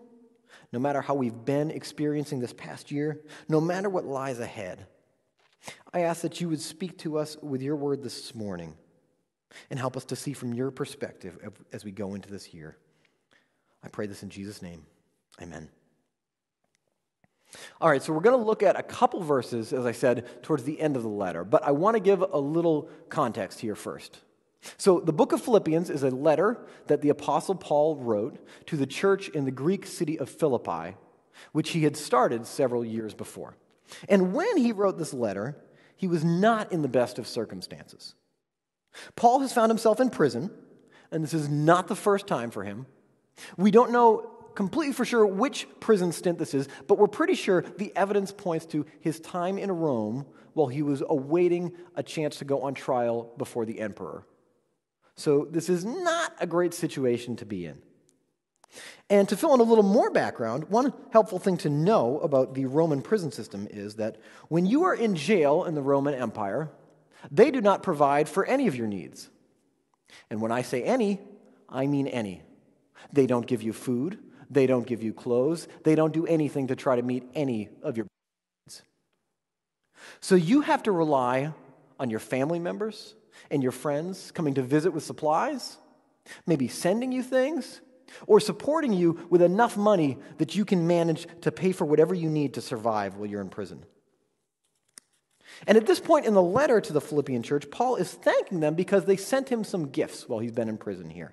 no 0.72 0.78
matter 0.78 1.00
how 1.00 1.14
we've 1.14 1.44
been 1.44 1.70
experiencing 1.70 2.40
this 2.40 2.52
past 2.52 2.90
year, 2.90 3.20
no 3.48 3.60
matter 3.60 3.88
what 3.88 4.04
lies 4.04 4.40
ahead, 4.40 4.86
I 5.92 6.00
ask 6.00 6.22
that 6.22 6.40
you 6.40 6.48
would 6.48 6.60
speak 6.60 6.98
to 6.98 7.18
us 7.18 7.36
with 7.42 7.62
your 7.62 7.76
word 7.76 8.02
this 8.02 8.34
morning 8.34 8.74
and 9.70 9.78
help 9.78 9.96
us 9.96 10.04
to 10.06 10.16
see 10.16 10.32
from 10.32 10.54
your 10.54 10.70
perspective 10.70 11.38
as 11.72 11.84
we 11.84 11.92
go 11.92 12.14
into 12.14 12.30
this 12.30 12.54
year. 12.54 12.76
I 13.84 13.88
pray 13.88 14.06
this 14.06 14.22
in 14.22 14.30
Jesus' 14.30 14.62
name. 14.62 14.84
Amen. 15.40 15.68
All 17.80 17.90
right, 17.90 18.02
so 18.02 18.12
we're 18.12 18.20
going 18.20 18.38
to 18.38 18.44
look 18.44 18.62
at 18.62 18.78
a 18.78 18.82
couple 18.82 19.20
verses, 19.22 19.72
as 19.72 19.84
I 19.84 19.92
said, 19.92 20.42
towards 20.42 20.64
the 20.64 20.80
end 20.80 20.96
of 20.96 21.02
the 21.02 21.08
letter, 21.08 21.44
but 21.44 21.62
I 21.64 21.72
want 21.72 21.96
to 21.96 22.00
give 22.00 22.22
a 22.22 22.38
little 22.38 22.88
context 23.08 23.60
here 23.60 23.74
first. 23.74 24.20
So, 24.76 25.00
the 25.00 25.12
book 25.12 25.32
of 25.32 25.42
Philippians 25.42 25.90
is 25.90 26.04
a 26.04 26.10
letter 26.10 26.64
that 26.86 27.02
the 27.02 27.08
Apostle 27.08 27.56
Paul 27.56 27.96
wrote 27.96 28.38
to 28.66 28.76
the 28.76 28.86
church 28.86 29.28
in 29.28 29.44
the 29.44 29.50
Greek 29.50 29.86
city 29.86 30.18
of 30.18 30.30
Philippi, 30.30 30.96
which 31.50 31.70
he 31.70 31.82
had 31.82 31.96
started 31.96 32.46
several 32.46 32.84
years 32.84 33.12
before. 33.12 33.56
And 34.08 34.32
when 34.32 34.56
he 34.56 34.70
wrote 34.70 34.98
this 34.98 35.12
letter, 35.12 35.56
he 35.96 36.06
was 36.06 36.24
not 36.24 36.70
in 36.72 36.82
the 36.82 36.88
best 36.88 37.18
of 37.18 37.26
circumstances. 37.26 38.14
Paul 39.16 39.40
has 39.40 39.52
found 39.52 39.70
himself 39.70 40.00
in 40.00 40.10
prison, 40.10 40.50
and 41.10 41.24
this 41.24 41.34
is 41.34 41.48
not 41.48 41.88
the 41.88 41.96
first 41.96 42.26
time 42.26 42.50
for 42.50 42.62
him. 42.62 42.86
We 43.56 43.70
don't 43.70 43.90
know 43.90 44.31
completely 44.54 44.92
for 44.92 45.04
sure 45.04 45.26
which 45.26 45.66
prison 45.80 46.12
stint 46.12 46.38
this 46.38 46.54
is, 46.54 46.68
but 46.86 46.98
we're 46.98 47.08
pretty 47.08 47.34
sure 47.34 47.62
the 47.78 47.92
evidence 47.96 48.32
points 48.32 48.66
to 48.66 48.86
his 49.00 49.20
time 49.20 49.58
in 49.58 49.70
Rome 49.70 50.26
while 50.54 50.68
he 50.68 50.82
was 50.82 51.02
awaiting 51.08 51.72
a 51.96 52.02
chance 52.02 52.36
to 52.36 52.44
go 52.44 52.62
on 52.62 52.74
trial 52.74 53.32
before 53.38 53.64
the 53.64 53.80
emperor. 53.80 54.26
So, 55.14 55.46
this 55.50 55.68
is 55.68 55.84
not 55.84 56.34
a 56.40 56.46
great 56.46 56.72
situation 56.72 57.36
to 57.36 57.46
be 57.46 57.66
in. 57.66 57.82
And 59.10 59.28
to 59.28 59.36
fill 59.36 59.54
in 59.54 59.60
a 59.60 59.64
little 59.64 59.84
more 59.84 60.10
background, 60.10 60.64
one 60.70 60.94
helpful 61.10 61.38
thing 61.38 61.58
to 61.58 61.68
know 61.68 62.18
about 62.20 62.54
the 62.54 62.64
Roman 62.64 63.02
prison 63.02 63.30
system 63.30 63.68
is 63.70 63.96
that 63.96 64.16
when 64.48 64.64
you 64.64 64.84
are 64.84 64.94
in 64.94 65.14
jail 65.14 65.64
in 65.64 65.74
the 65.74 65.82
Roman 65.82 66.14
Empire, 66.14 66.70
they 67.30 67.50
do 67.50 67.60
not 67.60 67.82
provide 67.82 68.28
for 68.28 68.46
any 68.46 68.68
of 68.68 68.76
your 68.76 68.86
needs. 68.86 69.28
And 70.30 70.40
when 70.40 70.50
I 70.50 70.62
say 70.62 70.82
any, 70.82 71.20
I 71.68 71.86
mean 71.86 72.06
any. 72.06 72.42
They 73.12 73.26
don't 73.26 73.46
give 73.46 73.62
you 73.62 73.72
food, 73.72 74.18
they 74.52 74.66
don't 74.66 74.86
give 74.86 75.02
you 75.02 75.12
clothes. 75.12 75.66
They 75.84 75.94
don't 75.94 76.12
do 76.12 76.26
anything 76.26 76.68
to 76.68 76.76
try 76.76 76.96
to 76.96 77.02
meet 77.02 77.24
any 77.34 77.68
of 77.82 77.96
your 77.96 78.06
needs. 78.66 78.82
So 80.20 80.34
you 80.34 80.60
have 80.60 80.82
to 80.84 80.92
rely 80.92 81.52
on 81.98 82.10
your 82.10 82.20
family 82.20 82.58
members 82.58 83.14
and 83.50 83.62
your 83.62 83.72
friends 83.72 84.30
coming 84.32 84.54
to 84.54 84.62
visit 84.62 84.92
with 84.92 85.04
supplies, 85.04 85.78
maybe 86.46 86.68
sending 86.68 87.12
you 87.12 87.22
things, 87.22 87.80
or 88.26 88.40
supporting 88.40 88.92
you 88.92 89.26
with 89.30 89.40
enough 89.40 89.76
money 89.76 90.18
that 90.38 90.54
you 90.54 90.64
can 90.64 90.86
manage 90.86 91.26
to 91.40 91.50
pay 91.50 91.72
for 91.72 91.84
whatever 91.84 92.14
you 92.14 92.28
need 92.28 92.54
to 92.54 92.60
survive 92.60 93.16
while 93.16 93.28
you're 93.28 93.40
in 93.40 93.48
prison. 93.48 93.84
And 95.66 95.78
at 95.78 95.86
this 95.86 96.00
point 96.00 96.26
in 96.26 96.34
the 96.34 96.42
letter 96.42 96.80
to 96.80 96.92
the 96.92 97.00
Philippian 97.00 97.42
church, 97.42 97.70
Paul 97.70 97.96
is 97.96 98.12
thanking 98.12 98.60
them 98.60 98.74
because 98.74 99.04
they 99.04 99.16
sent 99.16 99.48
him 99.48 99.64
some 99.64 99.88
gifts 99.88 100.28
while 100.28 100.40
he's 100.40 100.52
been 100.52 100.68
in 100.68 100.76
prison 100.76 101.08
here. 101.08 101.32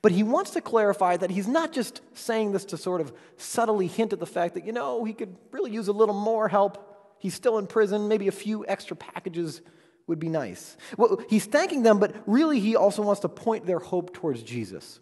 But 0.00 0.12
he 0.12 0.22
wants 0.22 0.52
to 0.52 0.60
clarify 0.60 1.16
that 1.16 1.30
he's 1.30 1.48
not 1.48 1.72
just 1.72 2.00
saying 2.14 2.52
this 2.52 2.64
to 2.66 2.76
sort 2.76 3.00
of 3.00 3.12
subtly 3.36 3.86
hint 3.86 4.12
at 4.12 4.20
the 4.20 4.26
fact 4.26 4.54
that, 4.54 4.66
you 4.66 4.72
know, 4.72 5.04
he 5.04 5.12
could 5.12 5.36
really 5.50 5.70
use 5.70 5.88
a 5.88 5.92
little 5.92 6.14
more 6.14 6.48
help. 6.48 7.16
He's 7.18 7.34
still 7.34 7.58
in 7.58 7.66
prison. 7.66 8.08
Maybe 8.08 8.28
a 8.28 8.32
few 8.32 8.66
extra 8.66 8.96
packages 8.96 9.62
would 10.06 10.18
be 10.18 10.28
nice. 10.28 10.76
Well, 10.96 11.22
he's 11.28 11.46
thanking 11.46 11.82
them, 11.82 11.98
but 11.98 12.14
really 12.26 12.60
he 12.60 12.76
also 12.76 13.02
wants 13.02 13.20
to 13.20 13.28
point 13.28 13.66
their 13.66 13.78
hope 13.78 14.12
towards 14.12 14.42
Jesus. 14.42 15.00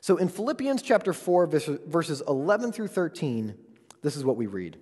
So 0.00 0.16
in 0.16 0.28
Philippians 0.28 0.82
chapter 0.82 1.12
4, 1.12 1.46
verses 1.46 2.22
11 2.26 2.72
through 2.72 2.88
13, 2.88 3.54
this 4.02 4.16
is 4.16 4.24
what 4.24 4.36
we 4.36 4.46
read 4.46 4.78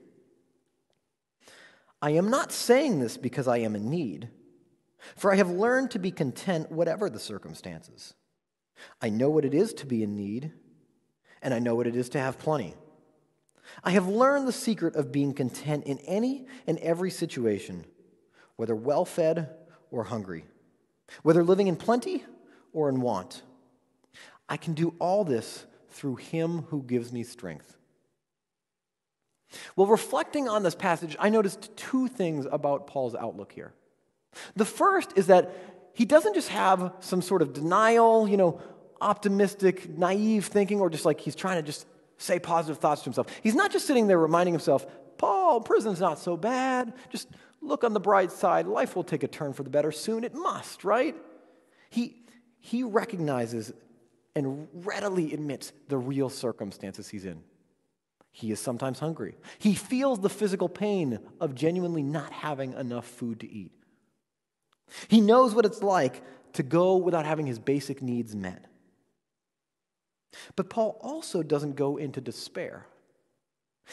I 2.02 2.11
am 2.11 2.28
not 2.28 2.52
saying 2.52 3.00
this 3.00 3.16
because 3.16 3.49
I 3.49 3.58
am 3.58 3.75
in 3.75 3.90
need, 3.90 4.28
for 5.16 5.32
I 5.32 5.37
have 5.37 5.50
learned 5.50 5.92
to 5.92 5.99
be 5.99 6.11
content 6.11 6.70
whatever 6.70 7.08
the 7.08 7.18
circumstances. 7.18 8.14
I 9.00 9.09
know 9.09 9.30
what 9.30 9.45
it 9.45 9.54
is 9.54 9.73
to 9.75 9.87
be 9.87 10.02
in 10.02 10.16
need, 10.16 10.52
and 11.42 11.52
I 11.54 11.59
know 11.59 11.75
what 11.75 11.87
it 11.87 11.97
is 11.97 12.09
to 12.11 12.18
have 12.18 12.38
plenty. 12.38 12.75
I 13.83 13.90
have 13.90 14.06
learned 14.06 14.47
the 14.47 14.52
secret 14.52 14.97
of 14.97 15.12
being 15.12 15.33
content 15.33 15.85
in 15.85 15.99
any 15.99 16.47
and 16.66 16.78
every 16.78 17.11
situation, 17.11 17.85
whether 18.56 18.75
well 18.75 19.04
fed 19.04 19.50
or 19.90 20.04
hungry, 20.04 20.45
whether 21.23 21.42
living 21.42 21.66
in 21.66 21.76
plenty 21.76 22.25
or 22.73 22.88
in 22.88 23.00
want. 23.00 23.42
I 24.49 24.56
can 24.56 24.75
do 24.75 24.95
all 24.99 25.25
this 25.25 25.66
through 25.90 26.16
him 26.16 26.62
who 26.68 26.83
gives 26.83 27.12
me 27.12 27.23
strength. 27.23 27.76
Well, 29.75 29.87
reflecting 29.87 30.49
on 30.49 30.62
this 30.62 30.75
passage, 30.75 31.16
I 31.18 31.30
noticed 31.30 31.76
two 31.76 32.09
things 32.09 32.47
about 32.50 32.87
Paul's 32.87 33.14
outlook 33.14 33.52
here. 33.52 33.73
The 34.54 34.64
first 34.64 35.12
is 35.16 35.28
that 35.28 35.86
he 35.97 36.05
doesn't 36.05 36.35
just 36.35 36.50
have 36.50 36.93
some 37.00 37.23
sort 37.23 37.41
of 37.41 37.55
denial, 37.55 38.29
you 38.29 38.37
know, 38.37 38.61
optimistic, 39.00 39.88
naive 39.88 40.45
thinking, 40.45 40.79
or 40.79 40.91
just 40.91 41.07
like 41.07 41.19
he's 41.19 41.35
trying 41.35 41.57
to 41.57 41.62
just 41.62 41.87
say 42.19 42.38
positive 42.38 42.76
thoughts 42.76 43.00
to 43.00 43.05
himself. 43.07 43.29
He's 43.43 43.55
not 43.55 43.73
just 43.73 43.87
sitting 43.87 44.07
there 44.07 44.19
reminding 44.19 44.53
himself, 44.53 44.87
Paul, 45.17 45.62
prison's 45.62 45.99
not 45.99 46.19
so 46.19 46.37
bad. 46.37 46.93
Just 47.09 47.29
look 47.62 47.83
on 47.83 47.95
the 47.95 48.00
bright 48.00 48.31
side. 48.31 48.67
Life 48.67 48.95
will 48.95 49.05
take 49.05 49.23
a 49.23 49.26
turn 49.26 49.55
for 49.55 49.62
the 49.62 49.71
better 49.71 49.91
soon. 49.91 50.23
It 50.23 50.35
must, 50.35 50.85
right? 50.85 51.17
He, 51.88 52.26
he 52.61 52.83
recognizes 52.83 53.73
and 54.35 54.69
readily 54.75 55.33
admits 55.33 55.73
the 55.88 55.97
real 55.97 56.29
circumstances 56.29 57.09
he's 57.09 57.25
in. 57.25 57.43
He 58.33 58.53
is 58.53 58.61
sometimes 58.61 58.99
hungry. 58.99 59.35
He 59.59 59.75
feels 59.75 60.21
the 60.21 60.29
physical 60.29 60.69
pain 60.69 61.21
of 61.41 61.55
genuinely 61.55 62.03
not 62.03 62.31
having 62.33 62.75
enough 62.75 63.07
food 63.07 63.41
to 63.41 63.50
eat. 63.50 63.73
He 65.09 65.21
knows 65.21 65.55
what 65.55 65.66
it's 65.66 65.83
like 65.83 66.23
to 66.55 66.62
go 66.62 66.97
without 66.97 67.26
having 67.26 67.47
his 67.47 67.59
basic 67.59 68.02
needs 68.02 68.35
met. 68.35 68.64
But 70.55 70.71
Paul 70.71 70.99
also 71.00 71.43
doesn't 71.43 71.76
go 71.76 71.97
into 71.97 72.21
despair. 72.21 72.87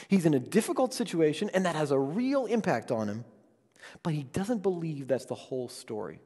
He's 0.08 0.26
in 0.26 0.34
a 0.34 0.40
difficult 0.40 0.94
situation, 0.94 1.50
and 1.54 1.66
that 1.66 1.76
has 1.76 1.92
a 1.92 2.00
real 2.00 2.46
impact 2.46 2.92
on 2.92 3.08
him, 3.08 3.26
but 4.02 4.14
he 4.14 4.24
doesn't 4.24 4.64
believe 4.64 5.08
that's 5.08 5.26
the 5.26 5.36
whole 5.36 5.70
story. 5.70 6.20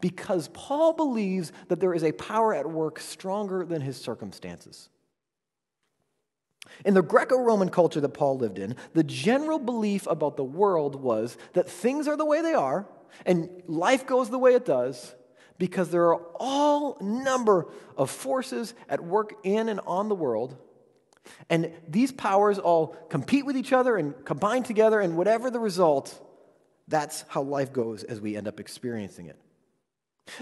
Because 0.00 0.48
Paul 0.52 0.92
believes 0.92 1.52
that 1.68 1.78
there 1.78 1.94
is 1.94 2.02
a 2.02 2.12
power 2.12 2.52
at 2.52 2.68
work 2.68 2.98
stronger 2.98 3.64
than 3.64 3.80
his 3.80 3.96
circumstances. 3.96 4.88
In 6.84 6.94
the 6.94 7.02
Greco 7.02 7.38
Roman 7.38 7.70
culture 7.70 8.00
that 8.00 8.08
Paul 8.10 8.38
lived 8.38 8.58
in, 8.58 8.74
the 8.92 9.04
general 9.04 9.58
belief 9.58 10.06
about 10.06 10.36
the 10.36 10.44
world 10.44 10.96
was 10.96 11.38
that 11.52 11.70
things 11.70 12.08
are 12.08 12.16
the 12.16 12.26
way 12.26 12.42
they 12.42 12.54
are, 12.54 12.86
and 13.26 13.48
life 13.66 14.06
goes 14.06 14.30
the 14.30 14.38
way 14.38 14.54
it 14.54 14.64
does 14.64 15.14
because 15.58 15.90
there 15.90 16.06
are 16.14 16.20
all 16.36 16.96
number 17.00 17.66
of 17.96 18.10
forces 18.10 18.74
at 18.88 19.02
work 19.02 19.34
in 19.42 19.68
and 19.68 19.80
on 19.86 20.08
the 20.08 20.14
world. 20.14 20.56
And 21.50 21.72
these 21.86 22.12
powers 22.12 22.58
all 22.58 22.88
compete 23.10 23.44
with 23.44 23.56
each 23.56 23.72
other 23.72 23.96
and 23.96 24.14
combine 24.24 24.62
together 24.62 25.00
and 25.00 25.16
whatever 25.16 25.50
the 25.50 25.60
result 25.60 26.24
that's 26.88 27.24
how 27.28 27.42
life 27.42 27.72
goes 27.72 28.02
as 28.02 28.20
we 28.20 28.36
end 28.36 28.48
up 28.48 28.58
experiencing 28.58 29.26
it. 29.26 29.36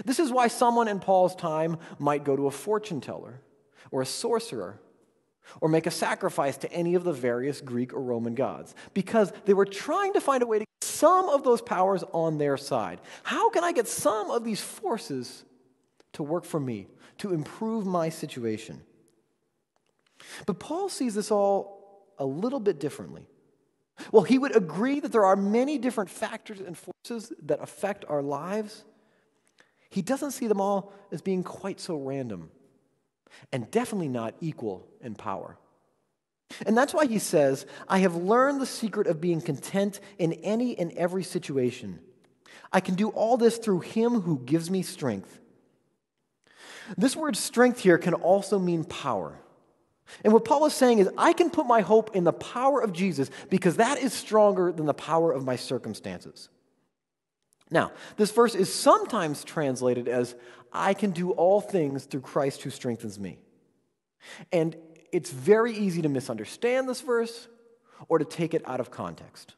This 0.05 0.19
is 0.19 0.31
why 0.31 0.47
someone 0.47 0.87
in 0.87 0.99
paul's 0.99 1.35
time 1.35 1.77
might 1.99 2.23
go 2.23 2.35
to 2.35 2.47
a 2.47 2.51
fortune 2.51 3.01
teller 3.01 3.41
or 3.91 4.01
a 4.01 4.05
sorcerer 4.05 4.79
or 5.61 5.69
make 5.69 5.87
a 5.87 5.91
sacrifice 5.91 6.57
to 6.57 6.71
any 6.71 6.95
of 6.95 7.03
the 7.03 7.13
various 7.13 7.61
Greek 7.61 7.93
or 7.93 8.01
Roman 8.01 8.35
gods 8.35 8.75
because 8.93 9.31
they 9.45 9.53
were 9.53 9.65
trying 9.65 10.13
to 10.13 10.21
find 10.21 10.43
a 10.43 10.47
way 10.47 10.59
to 10.59 10.65
get 10.65 10.83
some 10.87 11.29
of 11.29 11.43
those 11.43 11.61
powers 11.61 12.03
on 12.13 12.37
their 12.37 12.57
side. 12.57 12.99
How 13.23 13.49
can 13.49 13.63
I 13.63 13.71
get 13.71 13.87
some 13.87 14.31
of 14.31 14.43
these 14.43 14.61
forces 14.61 15.43
to 16.13 16.23
work 16.23 16.45
for 16.45 16.59
me, 16.59 16.87
to 17.19 17.33
improve 17.33 17.85
my 17.85 18.09
situation? 18.09 18.81
But 20.45 20.59
Paul 20.59 20.89
sees 20.89 21.15
this 21.15 21.31
all 21.31 22.05
a 22.17 22.25
little 22.25 22.59
bit 22.59 22.79
differently. 22.79 23.27
Well, 24.11 24.23
he 24.23 24.37
would 24.37 24.55
agree 24.55 24.99
that 24.99 25.11
there 25.11 25.25
are 25.25 25.35
many 25.35 25.77
different 25.77 26.09
factors 26.09 26.59
and 26.59 26.77
forces 26.77 27.33
that 27.43 27.61
affect 27.61 28.05
our 28.07 28.21
lives. 28.21 28.83
He 29.89 30.01
doesn't 30.01 30.31
see 30.31 30.47
them 30.47 30.61
all 30.61 30.93
as 31.11 31.21
being 31.21 31.43
quite 31.43 31.79
so 31.79 31.95
random 31.95 32.51
and 33.51 33.69
definitely 33.71 34.09
not 34.09 34.35
equal 34.41 34.87
in 35.01 35.15
power. 35.15 35.57
And 36.65 36.77
that's 36.77 36.93
why 36.93 37.05
he 37.05 37.19
says, 37.19 37.65
I 37.87 37.99
have 37.99 38.15
learned 38.15 38.61
the 38.61 38.65
secret 38.65 39.07
of 39.07 39.19
being 39.19 39.41
content 39.41 39.99
in 40.17 40.33
any 40.33 40.77
and 40.77 40.91
every 40.93 41.23
situation. 41.23 41.99
I 42.71 42.79
can 42.79 42.95
do 42.95 43.09
all 43.09 43.37
this 43.37 43.57
through 43.57 43.81
him 43.81 44.21
who 44.21 44.39
gives 44.39 44.69
me 44.69 44.81
strength. 44.81 45.39
This 46.97 47.15
word 47.15 47.35
strength 47.35 47.79
here 47.79 47.97
can 47.97 48.13
also 48.13 48.59
mean 48.59 48.85
power. 48.85 49.39
And 50.23 50.31
what 50.31 50.45
Paul 50.45 50.65
is 50.65 50.73
saying 50.73 50.99
is, 50.99 51.09
I 51.17 51.33
can 51.33 51.49
put 51.49 51.65
my 51.65 51.81
hope 51.81 52.15
in 52.15 52.23
the 52.23 52.31
power 52.31 52.81
of 52.81 52.93
Jesus 52.93 53.29
because 53.49 53.75
that 53.75 53.97
is 53.99 54.13
stronger 54.13 54.71
than 54.71 54.85
the 54.85 54.93
power 54.93 55.33
of 55.33 55.43
my 55.43 55.57
circumstances. 55.57 56.47
Now, 57.69 57.91
this 58.15 58.31
verse 58.31 58.55
is 58.55 58.73
sometimes 58.73 59.43
translated 59.43 60.07
as, 60.07 60.35
I 60.71 60.93
can 60.93 61.11
do 61.11 61.31
all 61.31 61.61
things 61.61 62.05
through 62.05 62.21
Christ 62.21 62.61
who 62.61 62.69
strengthens 62.69 63.19
me. 63.19 63.39
And 64.51 64.75
it's 65.11 65.31
very 65.31 65.73
easy 65.73 66.01
to 66.01 66.09
misunderstand 66.09 66.87
this 66.87 67.01
verse 67.01 67.47
or 68.07 68.19
to 68.19 68.25
take 68.25 68.53
it 68.53 68.67
out 68.67 68.79
of 68.79 68.91
context. 68.91 69.55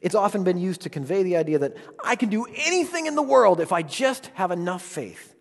It's 0.00 0.14
often 0.14 0.44
been 0.44 0.58
used 0.58 0.82
to 0.82 0.90
convey 0.90 1.22
the 1.22 1.36
idea 1.36 1.58
that 1.58 1.76
I 2.02 2.16
can 2.16 2.30
do 2.30 2.46
anything 2.54 3.06
in 3.06 3.14
the 3.14 3.22
world 3.22 3.60
if 3.60 3.72
I 3.72 3.82
just 3.82 4.26
have 4.34 4.50
enough 4.50 4.82
faith. 4.82 5.34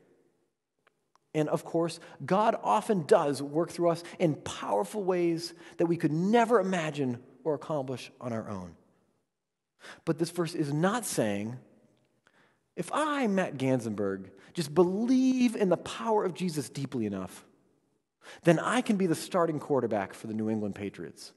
And 1.33 1.47
of 1.47 1.63
course, 1.63 2.01
God 2.25 2.57
often 2.61 3.05
does 3.05 3.41
work 3.41 3.69
through 3.69 3.91
us 3.91 4.03
in 4.19 4.35
powerful 4.35 5.03
ways 5.03 5.53
that 5.77 5.85
we 5.85 5.95
could 5.95 6.11
never 6.11 6.59
imagine 6.59 7.19
or 7.45 7.53
accomplish 7.53 8.11
on 8.19 8.33
our 8.33 8.49
own. 8.49 8.75
But 10.05 10.19
this 10.19 10.29
verse 10.29 10.53
is 10.53 10.73
not 10.73 11.05
saying, 11.05 11.57
if 12.75 12.91
I, 12.93 13.27
Matt 13.27 13.57
Ganzenberg, 13.57 14.29
just 14.53 14.73
believe 14.73 15.55
in 15.55 15.69
the 15.69 15.77
power 15.77 16.23
of 16.23 16.33
Jesus 16.33 16.69
deeply 16.69 17.05
enough, 17.05 17.45
then 18.43 18.59
I 18.59 18.81
can 18.81 18.97
be 18.97 19.07
the 19.07 19.15
starting 19.15 19.59
quarterback 19.59 20.13
for 20.13 20.27
the 20.27 20.33
New 20.33 20.49
England 20.49 20.75
Patriots. 20.75 21.33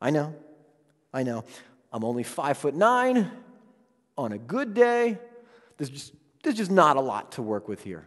I 0.00 0.10
know, 0.10 0.34
I 1.12 1.22
know. 1.22 1.44
I'm 1.92 2.04
only 2.04 2.22
five 2.22 2.58
foot 2.58 2.74
nine. 2.74 3.30
On 4.16 4.32
a 4.32 4.38
good 4.38 4.74
day, 4.74 5.18
there's 5.76 5.90
just, 5.90 6.12
there's 6.42 6.56
just 6.56 6.70
not 6.70 6.96
a 6.96 7.00
lot 7.00 7.32
to 7.32 7.42
work 7.42 7.68
with 7.68 7.82
here. 7.82 8.06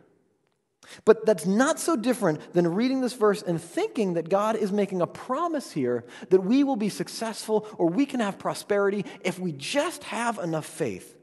But 1.06 1.26
that's 1.26 1.46
not 1.46 1.80
so 1.80 1.96
different 1.96 2.54
than 2.54 2.74
reading 2.74 3.02
this 3.02 3.14
verse 3.14 3.42
and 3.42 3.62
thinking 3.62 4.14
that 4.14 4.30
God 4.30 4.56
is 4.56 4.72
making 4.72 5.02
a 5.02 5.08
promise 5.08 5.72
here 5.72 6.06
that 6.30 6.42
we 6.42 6.64
will 6.64 6.76
be 6.76 6.90
successful 6.90 7.68
or 7.78 7.88
we 7.88 8.06
can 8.06 8.20
have 8.20 8.40
prosperity 8.40 9.06
if 9.22 9.40
we 9.40 9.52
just 9.52 10.04
have 10.06 10.38
enough 10.40 10.66
faith. 10.66 11.18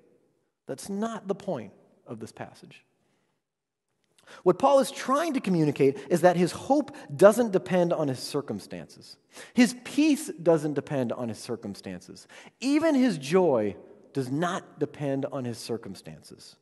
That's 0.66 0.88
not 0.88 1.28
the 1.28 1.34
point 1.34 1.72
of 2.06 2.20
this 2.20 2.32
passage. 2.32 2.84
What 4.42 4.58
Paul 4.58 4.80
is 4.80 4.90
trying 4.90 5.34
to 5.34 5.40
communicate 5.40 5.98
is 6.10 6.20
that 6.20 6.36
his 6.36 6.52
hope 6.52 6.94
doesn't 7.14 7.52
depend 7.52 7.92
on 7.92 8.08
his 8.08 8.18
circumstances. 8.18 9.16
His 9.54 9.74
peace 9.84 10.28
doesn't 10.28 10.74
depend 10.74 11.12
on 11.12 11.28
his 11.28 11.38
circumstances. 11.38 12.26
Even 12.60 12.94
his 12.94 13.18
joy 13.18 13.76
does 14.12 14.30
not 14.30 14.78
depend 14.78 15.26
on 15.26 15.44
his 15.44 15.58
circumstances. 15.58 16.56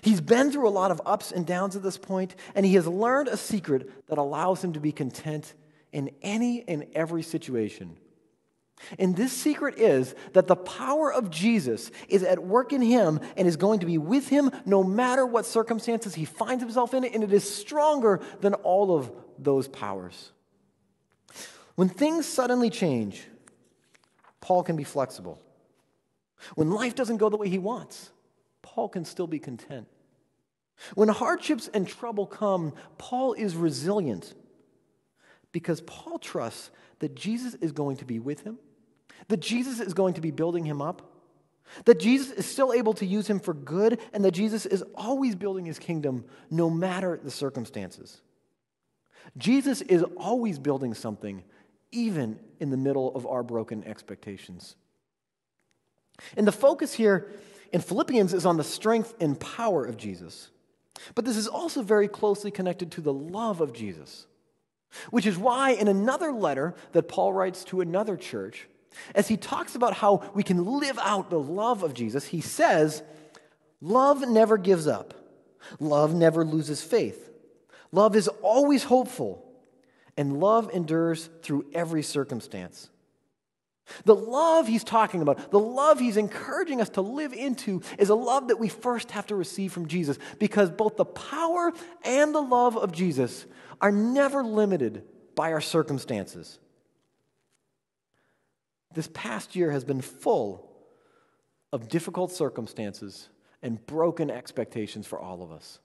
He's 0.00 0.20
been 0.20 0.50
through 0.50 0.68
a 0.68 0.70
lot 0.70 0.90
of 0.90 1.00
ups 1.04 1.32
and 1.32 1.46
downs 1.46 1.76
at 1.76 1.82
this 1.82 1.98
point, 1.98 2.34
and 2.54 2.64
he 2.64 2.74
has 2.74 2.86
learned 2.86 3.28
a 3.28 3.36
secret 3.36 4.06
that 4.08 4.18
allows 4.18 4.62
him 4.62 4.72
to 4.72 4.80
be 4.80 4.92
content 4.92 5.54
in 5.92 6.10
any 6.22 6.64
and 6.66 6.86
every 6.94 7.22
situation. 7.22 7.96
And 8.98 9.16
this 9.16 9.32
secret 9.32 9.78
is 9.78 10.14
that 10.32 10.46
the 10.46 10.56
power 10.56 11.12
of 11.12 11.30
Jesus 11.30 11.90
is 12.08 12.22
at 12.22 12.42
work 12.42 12.72
in 12.72 12.82
him 12.82 13.20
and 13.36 13.46
is 13.46 13.56
going 13.56 13.80
to 13.80 13.86
be 13.86 13.98
with 13.98 14.28
him 14.28 14.50
no 14.66 14.82
matter 14.82 15.24
what 15.24 15.46
circumstances 15.46 16.14
he 16.14 16.24
finds 16.24 16.62
himself 16.62 16.92
in, 16.92 17.04
and 17.04 17.22
it 17.22 17.32
is 17.32 17.48
stronger 17.48 18.20
than 18.40 18.54
all 18.54 18.96
of 18.96 19.10
those 19.38 19.68
powers. 19.68 20.32
When 21.76 21.88
things 21.88 22.26
suddenly 22.26 22.70
change, 22.70 23.26
Paul 24.40 24.62
can 24.62 24.76
be 24.76 24.84
flexible. 24.84 25.40
When 26.54 26.70
life 26.70 26.94
doesn't 26.94 27.16
go 27.16 27.28
the 27.28 27.36
way 27.36 27.48
he 27.48 27.58
wants, 27.58 28.10
Paul 28.64 28.88
can 28.88 29.04
still 29.04 29.26
be 29.26 29.38
content. 29.38 29.86
When 30.94 31.08
hardships 31.08 31.68
and 31.72 31.86
trouble 31.86 32.26
come, 32.26 32.72
Paul 32.98 33.34
is 33.34 33.54
resilient 33.54 34.34
because 35.52 35.82
Paul 35.82 36.18
trusts 36.18 36.70
that 36.98 37.14
Jesus 37.14 37.54
is 37.54 37.72
going 37.72 37.98
to 37.98 38.04
be 38.04 38.18
with 38.18 38.40
him, 38.40 38.58
that 39.28 39.40
Jesus 39.40 39.80
is 39.80 39.92
going 39.92 40.14
to 40.14 40.20
be 40.20 40.30
building 40.30 40.64
him 40.64 40.80
up, 40.80 41.12
that 41.84 42.00
Jesus 42.00 42.30
is 42.32 42.46
still 42.46 42.72
able 42.72 42.94
to 42.94 43.06
use 43.06 43.28
him 43.28 43.38
for 43.38 43.52
good, 43.54 44.00
and 44.12 44.24
that 44.24 44.32
Jesus 44.32 44.66
is 44.66 44.82
always 44.94 45.36
building 45.36 45.66
his 45.66 45.78
kingdom 45.78 46.24
no 46.50 46.70
matter 46.70 47.20
the 47.22 47.30
circumstances. 47.30 48.22
Jesus 49.36 49.82
is 49.82 50.02
always 50.16 50.58
building 50.58 50.94
something, 50.94 51.44
even 51.92 52.40
in 52.60 52.70
the 52.70 52.76
middle 52.76 53.14
of 53.14 53.26
our 53.26 53.42
broken 53.42 53.84
expectations. 53.84 54.76
And 56.36 56.46
the 56.46 56.52
focus 56.52 56.94
here 56.94 57.30
in 57.74 57.80
Philippians 57.80 58.32
is 58.32 58.46
on 58.46 58.56
the 58.56 58.62
strength 58.62 59.14
and 59.18 59.38
power 59.38 59.84
of 59.84 59.96
Jesus. 59.96 60.48
But 61.16 61.24
this 61.24 61.36
is 61.36 61.48
also 61.48 61.82
very 61.82 62.06
closely 62.06 62.52
connected 62.52 62.92
to 62.92 63.00
the 63.00 63.12
love 63.12 63.60
of 63.60 63.72
Jesus, 63.72 64.28
which 65.10 65.26
is 65.26 65.36
why, 65.36 65.72
in 65.72 65.88
another 65.88 66.30
letter 66.30 66.76
that 66.92 67.08
Paul 67.08 67.32
writes 67.32 67.64
to 67.64 67.80
another 67.80 68.16
church, 68.16 68.68
as 69.16 69.26
he 69.26 69.36
talks 69.36 69.74
about 69.74 69.94
how 69.94 70.22
we 70.34 70.44
can 70.44 70.78
live 70.78 71.00
out 71.02 71.30
the 71.30 71.40
love 71.40 71.82
of 71.82 71.94
Jesus, 71.94 72.26
he 72.26 72.40
says, 72.40 73.02
Love 73.80 74.20
never 74.20 74.56
gives 74.56 74.86
up, 74.86 75.12
love 75.80 76.14
never 76.14 76.44
loses 76.44 76.80
faith, 76.80 77.28
love 77.90 78.14
is 78.14 78.28
always 78.40 78.84
hopeful, 78.84 79.44
and 80.16 80.38
love 80.38 80.70
endures 80.72 81.28
through 81.42 81.66
every 81.74 82.04
circumstance. 82.04 82.88
The 84.04 84.14
love 84.14 84.66
he's 84.66 84.84
talking 84.84 85.20
about, 85.20 85.50
the 85.50 85.58
love 85.58 85.98
he's 85.98 86.16
encouraging 86.16 86.80
us 86.80 86.88
to 86.90 87.00
live 87.02 87.32
into, 87.32 87.82
is 87.98 88.08
a 88.08 88.14
love 88.14 88.48
that 88.48 88.58
we 88.58 88.68
first 88.68 89.10
have 89.10 89.26
to 89.26 89.34
receive 89.34 89.72
from 89.72 89.88
Jesus 89.88 90.18
because 90.38 90.70
both 90.70 90.96
the 90.96 91.04
power 91.04 91.72
and 92.02 92.34
the 92.34 92.40
love 92.40 92.76
of 92.76 92.92
Jesus 92.92 93.46
are 93.80 93.92
never 93.92 94.42
limited 94.42 95.04
by 95.34 95.52
our 95.52 95.60
circumstances. 95.60 96.58
This 98.94 99.08
past 99.12 99.56
year 99.56 99.70
has 99.70 99.84
been 99.84 100.00
full 100.00 100.70
of 101.72 101.88
difficult 101.88 102.32
circumstances 102.32 103.28
and 103.62 103.84
broken 103.86 104.30
expectations 104.30 105.06
for 105.06 105.18
all 105.18 105.42
of 105.42 105.50
us. 105.50 105.80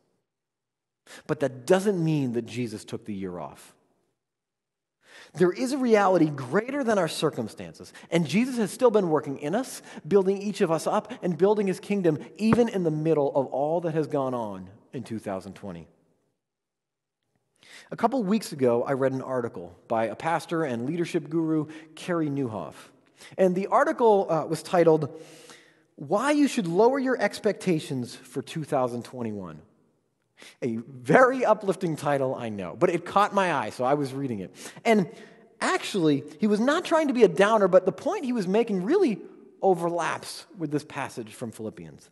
But 1.26 1.40
that 1.40 1.66
doesn't 1.66 2.04
mean 2.04 2.34
that 2.34 2.46
Jesus 2.46 2.86
took 2.86 3.06
the 3.06 3.14
year 3.14 3.40
off. 3.40 3.74
There 5.34 5.52
is 5.52 5.74
a 5.74 5.78
reality 5.78 6.30
greater 6.30 6.84
than 6.84 6.98
our 6.98 7.08
circumstances. 7.08 7.94
And 8.10 8.28
Jesus 8.28 8.58
has 8.58 8.72
still 8.72 8.92
been 8.92 9.10
working 9.10 9.38
in 9.38 9.54
us, 9.54 9.82
building 10.08 10.42
each 10.42 10.62
of 10.62 10.72
us 10.72 10.88
up, 10.88 11.12
and 11.22 11.38
building 11.38 11.68
his 11.68 11.80
kingdom 11.80 12.18
even 12.38 12.68
in 12.68 12.84
the 12.84 12.92
middle 12.92 13.32
of 13.36 13.46
all 13.48 13.82
that 13.82 13.94
has 13.94 14.08
gone 14.08 14.34
on 14.34 14.70
in 14.92 15.04
2020. 15.04 15.88
A 17.92 17.96
couple 17.96 18.24
weeks 18.24 18.52
ago, 18.52 18.84
I 18.84 18.94
read 18.94 19.12
an 19.12 19.22
article 19.22 19.76
by 19.88 20.06
a 20.06 20.16
pastor 20.16 20.64
and 20.64 20.86
leadership 20.86 21.30
guru, 21.30 21.68
Carey 21.96 22.28
Nieuwhof. 22.28 22.74
And 23.38 23.56
the 23.56 23.68
article 23.68 24.28
uh, 24.30 24.46
was 24.46 24.64
titled, 24.64 25.22
Why 25.96 26.32
You 26.32 26.48
Should 26.48 26.68
Lower 26.68 27.00
Your 27.00 27.20
Expectations 27.20 28.16
for 28.16 28.42
2021. 28.42 29.62
A 30.62 30.78
very 30.78 31.46
uplifting 31.46 31.96
title, 31.96 32.36
I 32.36 32.50
know, 32.50 32.76
but 32.78 32.90
it 32.90 33.06
caught 33.06 33.34
my 33.34 33.54
eye, 33.54 33.70
so 33.70 33.84
I 33.84 33.94
was 33.94 34.14
reading 34.14 34.40
it. 34.40 34.56
And 34.86 35.10
actually, 35.62 36.24
he 36.40 36.48
was 36.48 36.60
not 36.60 36.86
trying 36.86 37.08
to 37.08 37.14
be 37.14 37.24
a 37.24 37.28
downer, 37.28 37.68
but 37.68 37.86
the 37.86 37.92
point 37.92 38.26
he 38.26 38.34
was 38.34 38.48
making 38.48 38.84
really 38.84 39.20
overlaps 39.62 40.46
with 40.58 40.72
this 40.72 40.84
passage 40.84 41.34
from 41.34 41.52
Philippians. 41.52 42.10